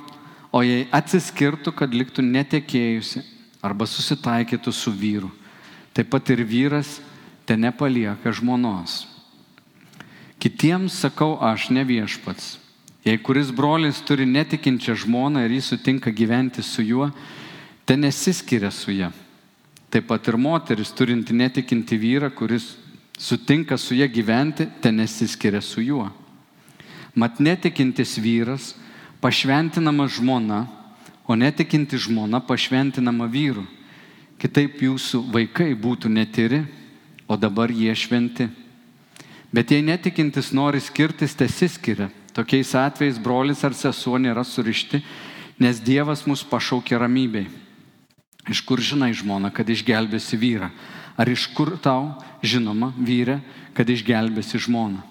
o 0.55 0.63
jei 0.63 0.87
atsiskirtų, 0.95 1.73
kad 1.75 1.93
liktų 1.93 2.23
netekėjusi 2.25 3.21
arba 3.61 3.85
susitaikytų 3.85 4.73
su 4.73 4.93
vyru. 4.95 5.29
Taip 5.93 6.09
pat 6.13 6.31
ir 6.31 6.45
vyras 6.47 6.97
te 7.45 7.57
nepalieka 7.59 8.31
žmonos. 8.33 9.03
Kitiems 10.39 10.95
sakau 10.95 11.35
aš 11.43 11.69
ne 11.75 11.83
viešpats. 11.83 12.57
Jei 13.03 13.17
kuris 13.19 13.49
brolis 13.51 13.99
turi 14.07 14.25
netikinčią 14.27 14.95
žmoną 15.03 15.43
ir 15.43 15.51
jis 15.57 15.71
sutinka 15.73 16.11
gyventi 16.11 16.63
su 16.63 16.83
juo, 16.83 17.09
te 17.85 17.97
nesiskiria 17.97 18.71
su 18.71 18.91
ją. 18.91 19.11
Taip 19.89 20.07
pat 20.07 20.27
ir 20.27 20.37
moteris 20.37 20.91
turinti 20.95 21.33
netikinti 21.33 21.97
vyrą, 21.97 22.29
kuris 22.31 22.75
sutinka 23.17 23.77
su 23.77 23.95
ją 23.95 24.07
gyventi, 24.07 24.67
te 24.81 24.91
nesiskiria 24.91 25.61
su 25.61 25.81
juo. 25.81 26.07
Mat 27.15 27.39
netikintis 27.39 28.15
vyras 28.21 28.75
pašventinama 29.19 30.07
žmona, 30.07 30.67
o 31.27 31.35
netikinti 31.35 31.97
žmona 31.97 32.39
pašventinama 32.39 33.27
vyru. 33.27 33.65
Kitaip 34.39 34.79
jūsų 34.81 35.25
vaikai 35.33 35.73
būtų 35.75 36.09
netiri, 36.09 36.63
o 37.27 37.35
dabar 37.37 37.69
jie 37.69 37.91
šventi. 37.95 38.47
Bet 39.53 39.71
jei 39.73 39.81
netikintis 39.81 40.51
nori 40.53 40.81
skirtis, 40.81 41.33
tesiskiria. 41.33 42.09
Tokiais 42.33 42.75
atvejais 42.77 43.17
brolis 43.17 43.63
ar 43.65 43.73
sesuo 43.73 44.19
nėra 44.21 44.45
surišti, 44.45 45.01
nes 45.59 45.81
Dievas 45.81 46.23
mus 46.29 46.43
pašaukė 46.45 46.99
ramybei. 47.01 47.47
Iš 48.49 48.61
kur 48.65 48.81
žinai 48.81 49.11
žmona, 49.17 49.49
kad 49.53 49.69
išgelbėsi 49.69 50.37
vyrą? 50.39 50.69
Ar 51.19 51.27
iš 51.27 51.49
kur 51.57 51.73
tau 51.81 52.13
žinoma 52.45 52.93
vyrė, 52.95 53.39
kad 53.75 53.89
išgelbėsi 53.89 54.61
žmoną? 54.61 55.01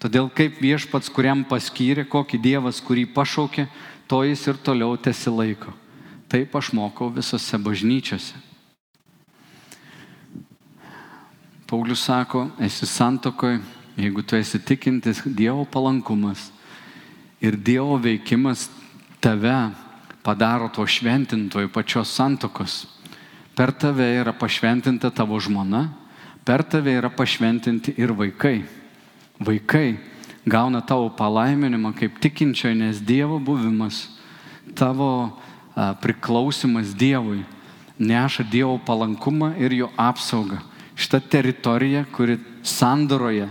Todėl 0.00 0.30
kaip 0.32 0.58
viešpats, 0.60 1.10
kuriam 1.12 1.44
paskyrė, 1.48 2.06
kokį 2.08 2.40
Dievas, 2.40 2.80
kurį 2.84 3.06
pašaukė, 3.16 3.66
to 4.08 4.22
jis 4.24 4.42
ir 4.50 4.58
toliau 4.60 4.96
tesilaiko. 5.00 5.72
Taip 6.28 6.54
aš 6.56 6.72
mokau 6.76 7.10
visose 7.12 7.56
bažnyčiose. 7.60 8.43
Paulius 11.66 12.04
sako, 12.04 12.48
esi 12.60 12.86
santokoje, 12.86 13.60
jeigu 13.96 14.22
tu 14.22 14.36
esi 14.36 14.58
tikintis, 14.58 15.22
Dievo 15.24 15.64
palankumas 15.64 16.50
ir 17.40 17.56
Dievo 17.56 17.96
veikimas 17.96 18.68
tave 19.20 19.70
padaro 20.22 20.68
to 20.68 20.86
šventintoju 20.86 21.68
pačios 21.72 22.12
santokos. 22.14 22.86
Per 23.54 23.72
tave 23.72 24.06
yra 24.20 24.32
pašventinta 24.32 25.10
tavo 25.10 25.38
žmona, 25.40 25.88
per 26.44 26.62
tave 26.62 26.96
yra 26.98 27.10
pašventinti 27.10 27.94
ir 27.96 28.12
vaikai 28.12 28.64
vaikai 29.38 29.96
gauna 30.46 30.80
tavo 30.80 31.08
palaiminimą 31.10 31.94
kaip 31.96 32.20
tikinčioje, 32.20 32.74
nes 32.74 33.00
Dievo 33.00 33.38
buvimas, 33.38 34.08
tavo 34.74 35.40
a, 35.74 35.94
priklausimas 35.94 36.94
Dievui 36.94 37.44
neša 37.98 38.44
Dievo 38.50 38.78
palankumą 38.78 39.54
ir 39.58 39.72
jo 39.72 39.90
apsaugą. 39.96 40.60
Šita 40.96 41.20
teritorija, 41.20 42.04
kuri 42.14 42.38
sandoroje 42.62 43.48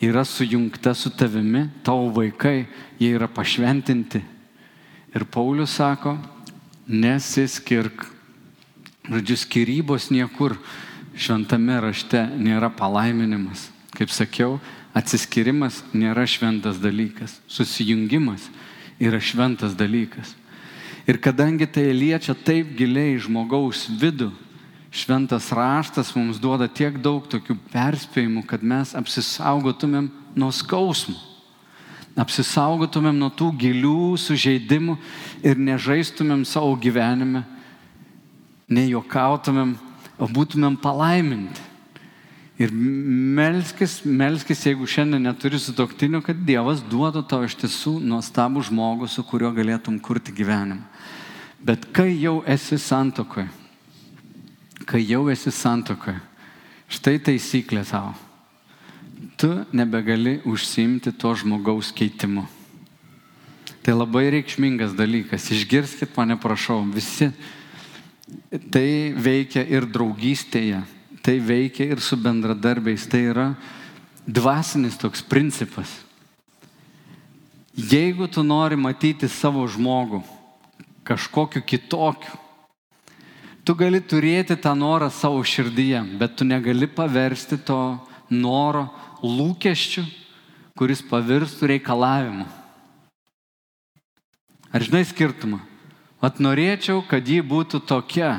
yra 0.00 0.24
sujungta 0.24 0.94
su 0.94 1.10
tavimi, 1.10 1.68
tavo 1.84 2.08
vaikai, 2.16 2.66
jie 2.98 3.12
yra 3.16 3.28
pašventinti. 3.28 4.22
Ir 5.14 5.24
Paulius 5.24 5.76
sako, 5.76 6.16
nesiskirk. 6.86 8.06
Žodžiu, 9.06 9.36
skirybos 9.38 10.10
niekur 10.10 10.56
šventame 11.16 11.78
rašte 11.80 12.26
nėra 12.36 12.72
palaiminimas. 12.74 13.68
Kaip 13.96 14.10
sakiau, 14.12 14.58
Atsiskirimas 14.96 15.82
nėra 15.92 16.24
šventas 16.24 16.78
dalykas, 16.80 17.34
susijungimas 17.52 18.46
yra 18.96 19.20
šventas 19.20 19.74
dalykas. 19.76 20.30
Ir 21.04 21.20
kadangi 21.20 21.68
tai 21.68 21.90
liečia 21.92 22.32
taip 22.32 22.70
giliai 22.78 23.18
žmogaus 23.20 23.84
vidų, 24.00 24.30
šventas 24.96 25.50
raštas 25.54 26.14
mums 26.16 26.40
duoda 26.40 26.68
tiek 26.68 26.96
daug 27.02 27.26
tokių 27.28 27.58
perspėjimų, 27.72 28.44
kad 28.48 28.64
mes 28.64 28.94
apsisaugotumėm 28.96 30.08
nuo 30.38 30.48
skausmų, 30.54 31.16
apsisaugotumėm 32.16 33.18
nuo 33.20 33.28
tų 33.28 33.50
gilių 33.60 34.16
sužeidimų 34.20 34.96
ir 35.44 35.60
nežaistumėm 35.60 36.46
savo 36.48 36.72
gyvenime, 36.80 37.44
nejokautumėm, 38.72 39.76
o 40.16 40.28
būtumėm 40.32 40.78
palaiminti. 40.80 41.62
Ir 42.56 42.72
melskis, 42.72 43.98
melskis, 44.08 44.62
jeigu 44.64 44.88
šiandien 44.88 45.26
neturi 45.28 45.60
sutoktinių, 45.60 46.22
kad 46.24 46.38
Dievas 46.48 46.80
duotų 46.80 47.26
tau 47.28 47.42
iš 47.44 47.58
tiesų 47.60 47.98
nuostabų 48.00 48.64
žmogų, 48.70 49.10
su 49.12 49.20
kuriuo 49.28 49.50
galėtum 49.52 49.98
kurti 50.00 50.32
gyvenimą. 50.32 50.80
Bet 51.60 51.84
kai 51.92 52.14
jau 52.16 52.38
esi 52.48 52.78
santokoje, 52.80 53.50
kai 54.84 55.00
jau 55.06 55.26
esi 55.32 55.52
santokoje, 55.54 56.18
štai 56.92 57.16
taisyklė 57.22 57.84
tau. 57.88 58.12
Tu 59.40 59.48
nebegali 59.72 60.40
užsimti 60.44 61.12
to 61.12 61.32
žmogaus 61.36 61.92
keitimu. 61.96 62.44
Tai 63.84 63.94
labai 63.94 64.28
reikšmingas 64.34 64.96
dalykas. 64.98 65.46
Išgirskit 65.54 66.16
mane, 66.16 66.36
prašau, 66.40 66.82
visi. 66.90 67.30
Tai 68.72 68.88
veikia 69.14 69.62
ir 69.62 69.86
draugystėje, 69.86 70.80
tai 71.22 71.36
veikia 71.38 71.86
ir 71.94 72.02
su 72.02 72.18
bendradarbiais. 72.18 73.06
Tai 73.06 73.20
yra 73.30 73.46
dvasinis 74.26 74.98
toks 74.98 75.22
principas. 75.22 75.92
Jeigu 77.76 78.26
tu 78.26 78.42
nori 78.42 78.76
matyti 78.76 79.28
savo 79.28 79.62
žmogų 79.68 80.22
kažkokiu 81.06 81.62
kitokiu, 81.62 82.34
Tu 83.66 83.74
gali 83.74 83.98
turėti 83.98 84.54
tą 84.62 84.76
norą 84.78 85.08
savo 85.10 85.40
širdyje, 85.42 86.04
bet 86.20 86.36
tu 86.38 86.44
negali 86.46 86.86
paversti 86.86 87.58
to 87.58 87.98
noro 88.30 88.84
lūkesčių, 89.26 90.04
kuris 90.78 91.02
pavirstų 91.02 91.72
reikalavimu. 91.72 92.46
Ar 94.70 94.84
žinai 94.86 95.02
skirtumą? 95.08 95.58
At 96.22 96.38
norėčiau, 96.38 97.00
kad 97.10 97.26
ji 97.26 97.40
būtų 97.42 97.80
tokia, 97.90 98.36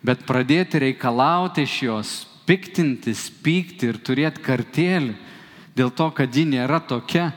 bet 0.00 0.24
pradėti 0.24 0.80
reikalauti 0.80 1.66
iš 1.68 1.74
jos, 1.84 2.14
piktintis, 2.48 3.26
pykti 3.44 3.92
ir 3.92 4.00
turėti 4.00 4.40
kartėlį 4.44 5.18
dėl 5.76 5.92
to, 5.92 6.08
kad 6.16 6.32
ji 6.32 6.46
nėra 6.48 6.80
tokia, 6.80 7.32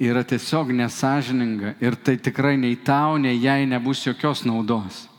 yra 0.00 0.24
tiesiog 0.26 0.74
nesažininga 0.74 1.76
ir 1.78 1.94
tai 1.94 2.16
tikrai 2.18 2.56
nei 2.58 2.74
tau, 2.74 3.14
nei 3.14 3.38
jai 3.38 3.62
nebus 3.68 4.02
jokios 4.06 4.42
naudos. 4.48 5.09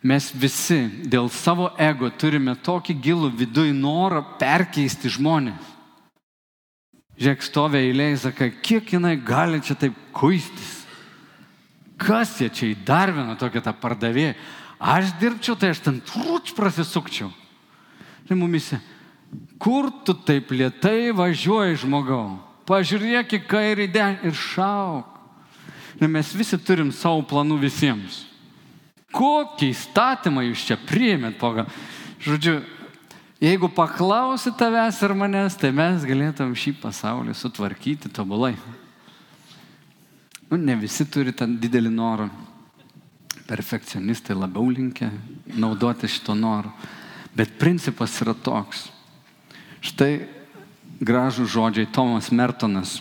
Mes 0.00 0.30
visi 0.32 0.86
dėl 1.12 1.28
savo 1.28 1.68
ego 1.76 2.08
turime 2.08 2.54
tokį 2.56 2.94
gilų 3.04 3.28
viduje 3.36 3.74
norą 3.76 4.22
perkeisti 4.40 5.10
žmonės. 5.12 5.66
Žiūrėk, 7.20 7.42
stovė 7.44 7.82
eilė, 7.84 8.06
sakai, 8.16 8.48
kiek 8.64 8.94
jinai 8.94 9.18
gali 9.20 9.60
čia 9.60 9.76
taip 9.76 9.96
kuistis. 10.16 10.78
Kas 12.00 12.32
jie 12.40 12.48
čia 12.48 12.70
įdarbino 12.70 13.36
tokią 13.36 13.60
tą 13.66 13.74
pardavėją? 13.76 14.38
Aš 14.80 15.12
dirbčiau, 15.20 15.58
tai 15.60 15.74
aš 15.74 15.82
ten 15.84 15.98
trūč 16.00 16.54
prasisukčiau. 16.56 17.28
Tai 18.24 18.38
mumise, 18.40 18.78
kur 19.60 19.90
tu 20.06 20.14
taip 20.16 20.48
lietai 20.56 21.12
važiuoji 21.12 21.82
žmogau? 21.84 22.38
Pažiūrėk 22.64 23.36
į 23.36 23.42
kairį 23.50 23.90
ir 24.24 24.32
šauk. 24.32 25.04
Ne, 26.00 26.08
mes 26.08 26.32
visi 26.32 26.56
turim 26.56 26.88
savo 26.88 27.20
planų 27.20 27.60
visiems. 27.60 28.29
Kokį 29.10 29.70
įstatymą 29.74 30.44
jūs 30.46 30.66
čia 30.68 30.76
priėmėt, 30.78 31.38
poga? 31.40 31.64
Žodžiu, 32.22 32.60
jeigu 33.42 33.70
paklausi 33.74 34.52
tavęs 34.54 35.00
ir 35.02 35.14
manęs, 35.18 35.56
tai 35.58 35.72
mes 35.74 36.06
galėtum 36.06 36.54
šį 36.54 36.76
pasaulį 36.82 37.34
sutvarkyti 37.34 38.12
tobulai. 38.14 38.54
Nu, 40.50 40.58
ne 40.58 40.74
visi 40.78 41.06
turi 41.06 41.34
tą 41.34 41.46
didelį 41.46 41.90
norą. 41.94 42.28
Perfekcionistai 43.50 44.36
labiau 44.38 44.70
linkia 44.70 45.10
naudoti 45.58 46.10
šito 46.10 46.34
noru. 46.38 46.70
Bet 47.34 47.58
principas 47.58 48.16
yra 48.22 48.34
toks. 48.34 48.88
Štai 49.82 50.26
gražų 51.00 51.46
žodžiai 51.48 51.88
Tomas 51.90 52.30
Mertonas 52.34 52.98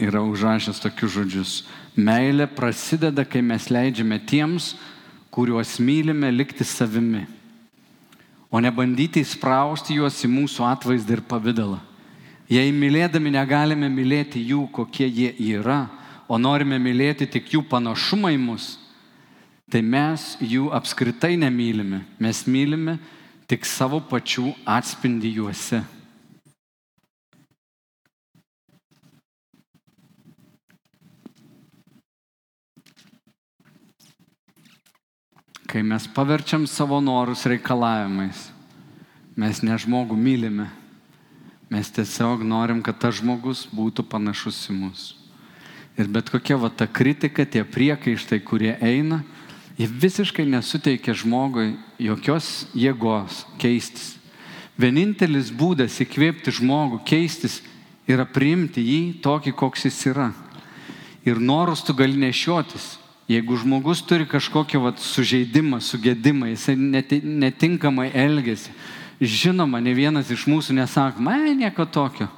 yra 0.00 0.22
užrašęs 0.24 0.80
tokius 0.82 1.12
žodžius. 1.16 1.54
Meilė 1.98 2.46
prasideda, 2.48 3.26
kai 3.28 3.42
mes 3.44 3.68
leidžiame 3.68 4.16
tiems, 4.24 4.72
kuriuos 5.32 5.78
mylime, 5.80 6.28
likti 6.30 6.64
savimi, 6.64 7.24
o 8.52 8.60
ne 8.60 8.68
bandyti 8.68 9.22
įsprausti 9.24 9.96
juos 9.96 10.18
į 10.26 10.28
mūsų 10.28 10.66
atvaizdą 10.68 11.16
ir 11.16 11.24
pavydalą. 11.24 11.80
Jei 12.52 12.68
mylėdami 12.76 13.32
negalime 13.32 13.88
mylėti 13.88 14.42
jų, 14.44 14.66
kokie 14.76 15.08
jie 15.08 15.30
yra, 15.54 15.86
o 16.28 16.36
norime 16.36 16.76
mylėti 16.76 17.24
tik 17.32 17.48
jų 17.54 17.62
panašumą 17.70 18.34
į 18.34 18.40
mus, 18.42 18.66
tai 19.72 19.80
mes 19.80 20.34
jų 20.36 20.68
apskritai 20.76 21.32
nemylime. 21.40 22.02
Mes 22.20 22.44
mylime 22.44 22.98
tik 23.48 23.64
savo 23.64 24.02
pačių 24.04 24.50
atspindį 24.68 25.32
juose. 25.38 25.80
Kai 35.72 35.80
mes 35.82 36.04
paverčiam 36.04 36.66
savo 36.68 37.00
norus 37.00 37.46
reikalavimais, 37.48 38.50
mes 39.32 39.62
ne 39.64 39.72
žmogų 39.80 40.18
mylime, 40.20 40.66
mes 41.72 41.88
tiesiog 41.88 42.44
norim, 42.44 42.82
kad 42.84 42.98
tas 43.00 43.16
žmogus 43.22 43.62
būtų 43.72 44.04
panašus 44.04 44.58
į 44.68 44.76
mus. 44.76 45.06
Ir 45.96 46.12
bet 46.12 46.28
kokia 46.28 46.58
va 46.60 46.68
ta 46.68 46.84
kritika, 46.84 47.48
tie 47.48 47.64
priekaištai, 47.64 48.42
kurie 48.44 48.74
eina, 48.84 49.22
jie 49.80 49.88
visiškai 49.88 50.44
nesuteikia 50.44 51.16
žmogui 51.16 51.78
jokios 51.96 52.66
jėgos 52.76 53.46
keistis. 53.56 54.18
Vienintelis 54.76 55.48
būdas 55.48 55.96
įkvėpti 56.04 56.52
žmogų 56.52 57.00
keistis 57.08 57.62
yra 58.04 58.28
priimti 58.28 58.84
jį 58.84 59.02
tokį, 59.24 59.56
koks 59.56 59.88
jis 59.88 60.04
yra. 60.12 60.34
Ir 61.24 61.40
norus 61.40 61.80
tu 61.80 61.96
gali 61.96 62.20
nešiotis, 62.20 62.98
Jeigu 63.30 63.56
žmogus 63.56 64.02
turi 64.02 64.26
kažkokį 64.26 64.80
vat, 64.82 65.00
sužeidimą, 65.00 65.78
sugėdimą, 65.80 66.50
jisai 66.52 66.74
netinkamai 66.76 68.10
elgesi, 68.18 68.72
žinoma, 69.22 69.78
ne 69.80 69.94
vienas 69.94 70.30
iš 70.32 70.48
mūsų 70.50 70.74
nesako, 70.80 71.22
man 71.22 71.46
nieko 71.58 71.86
tokio. 71.86 72.28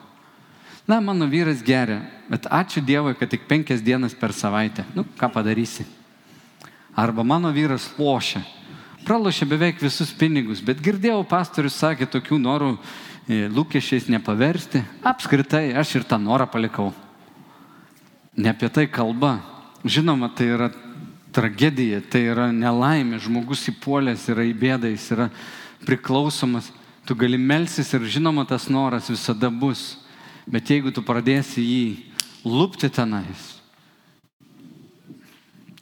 Na, 0.86 1.00
mano 1.00 1.24
vyras 1.24 1.62
geria, 1.64 2.02
bet 2.28 2.44
ačiū 2.44 2.82
Dievui, 2.84 3.14
kad 3.16 3.30
tik 3.32 3.46
penkias 3.48 3.80
dienas 3.80 4.12
per 4.12 4.34
savaitę. 4.36 4.84
Nu, 4.92 5.06
ką 5.16 5.30
padarysi? 5.32 5.86
Arba 6.94 7.24
mano 7.24 7.48
vyras 7.52 7.88
lošia. 7.96 8.42
Pralošia 9.04 9.48
beveik 9.48 9.80
visus 9.80 10.12
pinigus, 10.12 10.60
bet 10.64 10.82
girdėjau, 10.84 11.24
pastorius 11.28 11.78
sakė 11.80 12.06
tokių 12.12 12.36
norų 12.40 12.70
e, 12.76 13.48
lūkesčiais 13.48 14.10
nepaversti. 14.12 14.84
Apskritai, 15.04 15.72
aš 15.72 15.96
ir 15.98 16.06
tą 16.08 16.20
norą 16.20 16.46
palikau. 16.52 16.92
Ne 18.36 18.52
apie 18.52 18.68
tai 18.68 18.86
kalba. 18.88 19.38
Žinoma, 19.84 20.30
tai 20.32 20.48
yra 20.54 20.70
tragedija, 21.34 22.00
tai 22.08 22.22
yra 22.30 22.48
nelaimė, 22.54 23.18
žmogus 23.20 23.66
įpuolęs 23.72 24.28
yra 24.32 24.46
į 24.48 24.54
bėdą, 24.56 24.90
jis 24.94 25.10
yra 25.12 25.28
priklausomas, 25.84 26.70
tu 27.04 27.16
gali 27.18 27.36
melsis 27.36 27.90
ir 27.92 28.06
žinoma, 28.08 28.46
tas 28.48 28.70
noras 28.72 29.10
visada 29.12 29.50
bus. 29.50 29.98
Bet 30.48 30.70
jeigu 30.72 30.92
tu 30.92 31.04
pradėsi 31.04 31.64
jį 31.64 31.84
lūpti 32.44 32.88
tenais, 32.92 33.42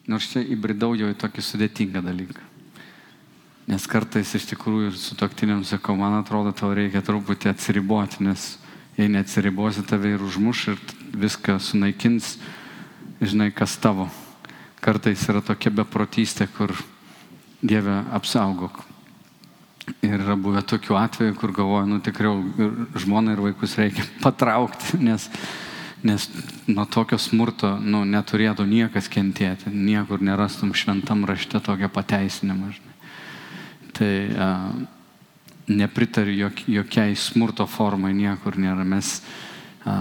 nors 0.07 0.27
čia 0.31 0.43
įbridau 0.43 0.97
jau 0.99 1.11
į 1.11 1.19
tokį 1.19 1.45
sudėtingą 1.47 2.03
dalyką. 2.03 2.49
Nes 3.71 3.87
kartais 3.87 4.33
iš 4.35 4.49
tikrųjų 4.51 4.91
su 4.99 5.15
toktiniam 5.19 5.63
sakau, 5.67 5.95
man 5.99 6.19
atrodo, 6.19 6.51
tau 6.51 6.73
reikia 6.75 7.03
truputį 7.07 7.53
atsiriboti, 7.53 8.25
nes 8.27 8.57
jei 8.99 9.07
neatsiribosi, 9.11 9.87
tave 9.87 10.17
ir 10.17 10.25
užmuš 10.27 10.65
ir 10.73 10.83
viską 11.23 11.61
sunaikins 11.63 12.35
žinai, 13.23 13.51
kas 13.55 13.77
tavo. 13.79 14.09
Kartais 14.83 15.23
yra 15.31 15.43
tokia 15.45 15.71
beprotystė, 15.71 16.49
kur 16.51 16.75
Dieve 17.63 18.01
apsaugok. 18.11 18.81
Ir 20.03 20.17
yra 20.17 20.35
buvę 20.39 20.63
tokių 20.67 20.97
atvejų, 20.99 21.35
kur 21.39 21.53
galvoju, 21.55 21.87
nu 21.91 22.01
tikriau 22.03 22.41
žmoną 22.99 23.37
ir 23.37 23.43
vaikus 23.43 23.77
reikia 23.79 24.07
patraukti, 24.25 24.99
nes, 25.03 25.29
nes 26.03 26.27
nuo 26.67 26.87
tokio 26.91 27.19
smurto 27.23 27.77
nu, 27.79 28.03
neturėtų 28.07 28.67
niekas 28.67 29.11
kentėti, 29.11 29.71
niekur 29.71 30.23
nerastum 30.23 30.75
šventam 30.75 31.27
rašte 31.27 31.63
tokio 31.63 31.91
pateisinimo. 31.91 32.71
Žinai. 32.75 32.97
Tai 33.93 34.13
a, 34.35 34.53
nepritariu 35.71 36.39
jok, 36.47 36.65
jokiai 36.81 37.19
smurto 37.19 37.67
formai, 37.71 38.15
niekur 38.19 38.59
nėra. 38.59 38.87
Mes, 38.87 39.21
a, 39.87 39.99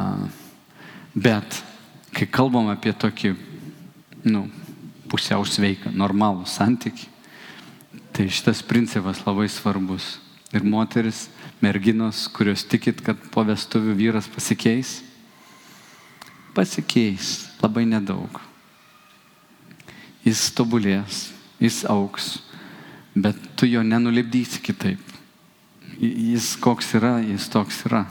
bet 1.13 1.61
kai 2.15 2.27
kalbam 2.27 2.69
apie 2.71 2.93
tokį, 2.95 3.33
nu, 4.27 4.45
pusiau 5.11 5.43
sveiką, 5.47 5.91
normalų 5.95 6.45
santyki, 6.47 7.07
tai 8.15 8.27
šitas 8.31 8.61
principas 8.63 9.23
labai 9.25 9.47
svarbus. 9.51 10.17
Ir 10.51 10.65
moteris, 10.67 11.29
merginos, 11.63 12.25
kurios 12.31 12.65
tikit, 12.67 12.99
kad 13.05 13.19
po 13.31 13.45
vestuvių 13.47 13.95
vyras 13.95 14.27
pasikeis, 14.31 14.97
pasikeis 16.55 17.33
labai 17.61 17.85
nedaug. 17.87 18.41
Jis 20.27 20.49
tobulės, 20.53 21.29
jis 21.63 21.85
auks, 21.89 22.33
bet 23.15 23.39
tu 23.55 23.69
jo 23.69 23.83
nenulipdysi 23.83 24.59
kitaip. 24.63 24.99
Jis 26.01 26.55
koks 26.59 26.91
yra, 26.99 27.15
jis 27.23 27.47
toks 27.51 27.85
yra. 27.87 28.03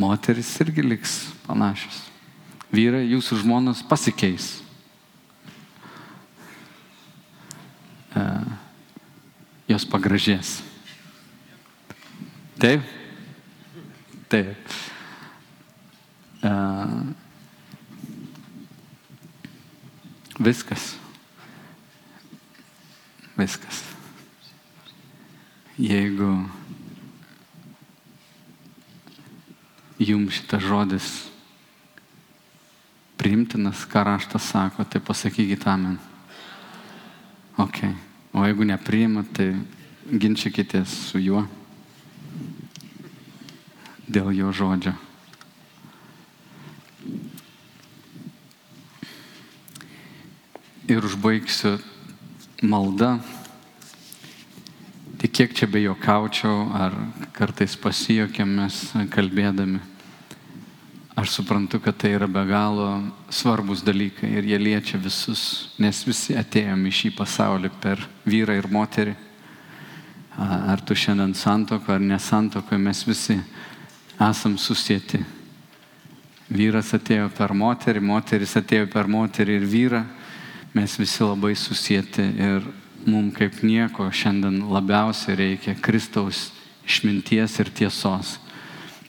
Moteris 0.00 0.50
irgi 0.64 0.82
liks 0.82 1.20
panašios 1.46 2.02
vyrai, 2.72 3.04
jūsų 3.10 3.40
žmonos 3.42 3.82
pasikeis. 3.88 4.62
E, 8.14 8.24
jos 9.68 9.86
pagražės. 9.90 10.60
Taip? 12.62 12.86
Taip. 14.32 14.76
E, 16.44 16.54
viskas. 20.38 20.94
Viskas. 23.34 23.82
Jeigu 25.74 26.30
jums 29.98 30.36
šitas 30.38 30.62
žodis 30.62 31.12
priimtinas, 33.24 33.86
ką 33.88 34.02
raštas 34.04 34.50
sako, 34.52 34.84
tai 34.84 35.00
pasakykit 35.00 35.64
amen. 35.66 35.96
Ok. 37.56 37.80
O 38.36 38.44
jeigu 38.44 38.66
nepriimat, 38.68 39.30
tai 39.32 39.54
ginčykitės 40.12 40.92
su 41.08 41.22
juo 41.22 41.46
dėl 44.04 44.28
jo 44.36 44.50
žodžio. 44.52 44.92
Ir 50.92 51.08
užbaigsiu 51.08 51.78
maldą. 52.60 53.14
Tik 55.24 55.32
kiek 55.32 55.56
čia 55.56 55.70
be 55.70 55.80
jokaučiau, 55.80 56.68
ar 56.76 56.92
kartais 57.32 57.72
pasijokėm 57.80 58.56
mes 58.60 58.84
kalbėdami. 59.16 59.93
Aš 61.14 61.30
suprantu, 61.30 61.78
kad 61.78 61.96
tai 61.96 62.10
yra 62.16 62.26
be 62.26 62.42
galo 62.46 62.88
svarbus 63.30 63.84
dalykai 63.86 64.32
ir 64.34 64.48
jie 64.50 64.58
liečia 64.58 64.98
visus, 64.98 65.70
nes 65.78 66.00
visi 66.02 66.34
atėjom 66.34 66.80
į 66.90 66.90
šį 66.90 67.10
pasaulį 67.14 67.70
per 67.80 68.02
vyrą 68.26 68.56
ir 68.58 68.66
moterį. 68.66 69.14
Ar 70.34 70.82
tu 70.82 70.96
šiandien 70.98 71.36
santoko 71.38 71.94
ar 71.94 72.02
nesantoko, 72.02 72.74
mes 72.78 73.04
visi 73.06 73.38
esam 74.18 74.58
susijęti. 74.58 75.22
Vyras 76.50 76.90
atėjo 76.98 77.30
per 77.38 77.54
moterį, 77.54 78.02
moteris 78.02 78.56
atėjo 78.58 78.90
per 78.90 79.06
moterį 79.06 79.60
ir 79.60 79.68
vyrą. 79.70 80.02
Mes 80.74 80.98
visi 80.98 81.22
labai 81.22 81.54
susijęti 81.54 82.26
ir 82.42 82.66
mums 83.06 83.36
kaip 83.38 83.62
nieko 83.62 84.10
šiandien 84.10 84.64
labiausiai 84.66 85.38
reikia 85.38 85.76
Kristaus 85.78 86.48
išminties 86.82 87.60
ir 87.62 87.70
tiesos. 87.70 88.40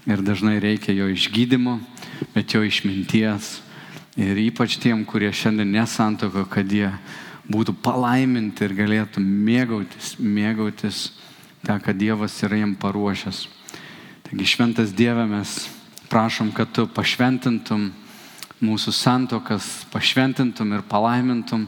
Ir 0.05 0.21
dažnai 0.21 0.59
reikia 0.61 0.93
jo 0.93 1.09
išgydymo, 1.09 1.79
bet 2.35 2.53
jo 2.55 2.63
išminties. 2.65 3.59
Ir 4.15 4.37
ypač 4.39 4.77
tiem, 4.79 5.03
kurie 5.07 5.31
šiandien 5.35 5.73
nesantoko, 5.75 6.45
kad 6.47 6.71
jie 6.71 6.87
būtų 7.51 7.75
palaiminti 7.83 8.65
ir 8.65 8.75
galėtų 8.77 9.21
mėgautis, 9.21 10.15
mėgautis 10.19 11.09
tą, 11.65 11.77
ką 11.81 11.93
Dievas 11.97 12.37
yra 12.45 12.61
jiem 12.61 12.75
paruošęs. 12.79 13.45
Taigi 14.25 14.47
šventas 14.49 14.93
Dieve 14.95 15.25
mes 15.29 15.65
prašom, 16.09 16.53
kad 16.55 16.71
tu 16.73 16.87
pašventintum 16.87 17.89
mūsų 18.63 18.93
santokas, 18.95 19.67
pašventintum 19.91 20.73
ir 20.77 20.85
palaimintum 20.89 21.67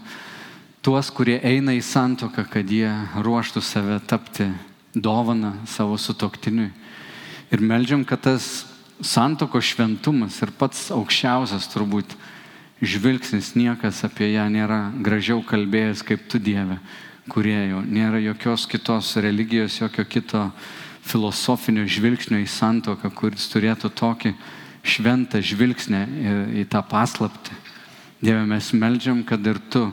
tuos, 0.81 1.11
kurie 1.11 1.37
eina 1.43 1.75
į 1.75 1.83
santoką, 1.83 2.47
kad 2.47 2.69
jie 2.71 2.89
ruoštų 3.19 3.61
save 3.61 3.99
tapti 4.07 4.47
dovana 4.95 5.57
savo 5.67 5.97
sutoktiniui. 5.99 6.71
Ir 7.51 7.63
melžiam, 7.63 8.03
kad 8.07 8.23
tas 8.23 8.66
santoko 9.01 9.61
šventumas 9.61 10.39
ir 10.41 10.51
pats 10.57 10.89
aukščiausias 10.93 11.69
turbūt 11.73 12.15
žvilgsnis, 12.81 13.53
niekas 13.57 14.03
apie 14.05 14.31
ją 14.33 14.47
nėra 14.53 14.91
gražiau 15.03 15.41
kalbėjęs 15.45 16.03
kaip 16.05 16.27
tu 16.29 16.41
Dieve, 16.41 16.77
kuriejau. 17.31 17.81
Nėra 17.85 18.21
jokios 18.21 18.67
kitos 18.69 19.15
religijos, 19.21 19.79
jokio 19.81 20.05
kito 20.05 20.43
filosofinio 21.07 21.85
žvilgsnio 21.87 22.41
į 22.43 22.49
santoką, 22.51 23.11
kuris 23.15 23.47
turėtų 23.51 23.91
tokį 23.95 24.33
šventą 24.87 25.41
žvilgsnį 25.43 26.01
į, 26.03 26.35
į 26.63 26.67
tą 26.71 26.83
paslaptį. 26.85 27.55
Dieve, 28.21 28.43
mes 28.49 28.71
melžiam, 28.73 29.21
kad 29.25 29.45
ir 29.45 29.59
tu 29.69 29.87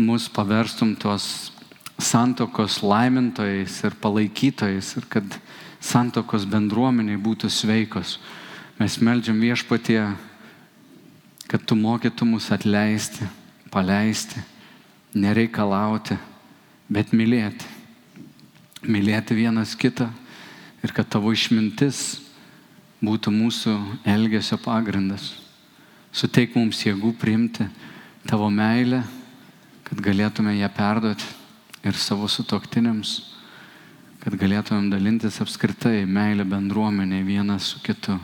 mus 0.00 0.28
paverstum 0.32 0.96
tos 0.98 1.52
santokos 2.00 2.80
laimintojais 2.82 3.82
ir 3.84 3.96
palaikytojais 4.00 4.94
ir 4.96 5.06
kad 5.12 5.36
santokos 5.80 6.46
bendruomeniai 6.48 7.20
būtų 7.20 7.50
sveikos. 7.52 8.18
Mes 8.80 8.94
melžiam 8.96 9.36
viešpatie, 9.36 10.00
kad 11.44 11.64
tu 11.68 11.76
mokytų 11.76 12.24
mus 12.24 12.46
atleisti, 12.48 13.26
paleisti, 13.68 14.40
nereikalauti, 15.12 16.16
bet 16.88 17.12
mylėti. 17.12 17.68
Mylėti 18.80 19.36
vienas 19.36 19.74
kitą 19.76 20.08
ir 20.80 20.96
kad 20.96 21.10
tavo 21.12 21.28
išmintis 21.36 22.22
būtų 23.04 23.34
mūsų 23.36 23.76
elgesio 24.08 24.56
pagrindas. 24.64 25.28
Suteik 26.08 26.56
mums 26.56 26.80
jėgų 26.80 27.12
priimti 27.20 27.68
tavo 28.24 28.48
meilę, 28.48 29.04
kad 29.84 30.00
galėtume 30.00 30.56
ją 30.56 30.72
perduoti 30.72 31.28
ir 31.84 32.00
savo 32.00 32.32
sutoktiniams, 32.32 33.18
kad 34.24 34.40
galėtumėm 34.40 34.88
dalintis 34.88 35.36
apskritai 35.44 36.06
meilę 36.08 36.48
bendruomenė 36.48 37.26
vienas 37.28 37.74
su 37.74 37.84
kitu. 37.84 38.16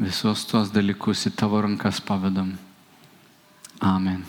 Visos 0.00 0.46
tuos 0.48 0.70
dalykus 0.72 1.26
į 1.28 1.30
tavo 1.36 1.60
rankas 1.60 1.98
pavedam. 2.00 2.54
Amen. 3.84 4.22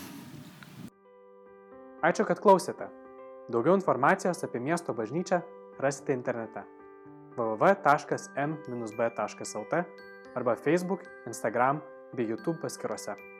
Ačiū, 2.04 2.26
kad 2.28 2.42
klausėte. 2.44 2.90
Daugiau 3.48 3.72
informacijos 3.78 4.44
apie 4.44 4.60
miesto 4.60 4.92
bažnyčią 4.92 5.40
rasite 5.80 6.12
internete 6.12 6.62
www.m-b.lt 7.38 7.84
arba 10.36 10.56
Facebook, 10.56 11.00
Instagram 11.26 11.80
bei 12.12 12.28
YouTube 12.28 12.60
paskiruose. 12.60 13.31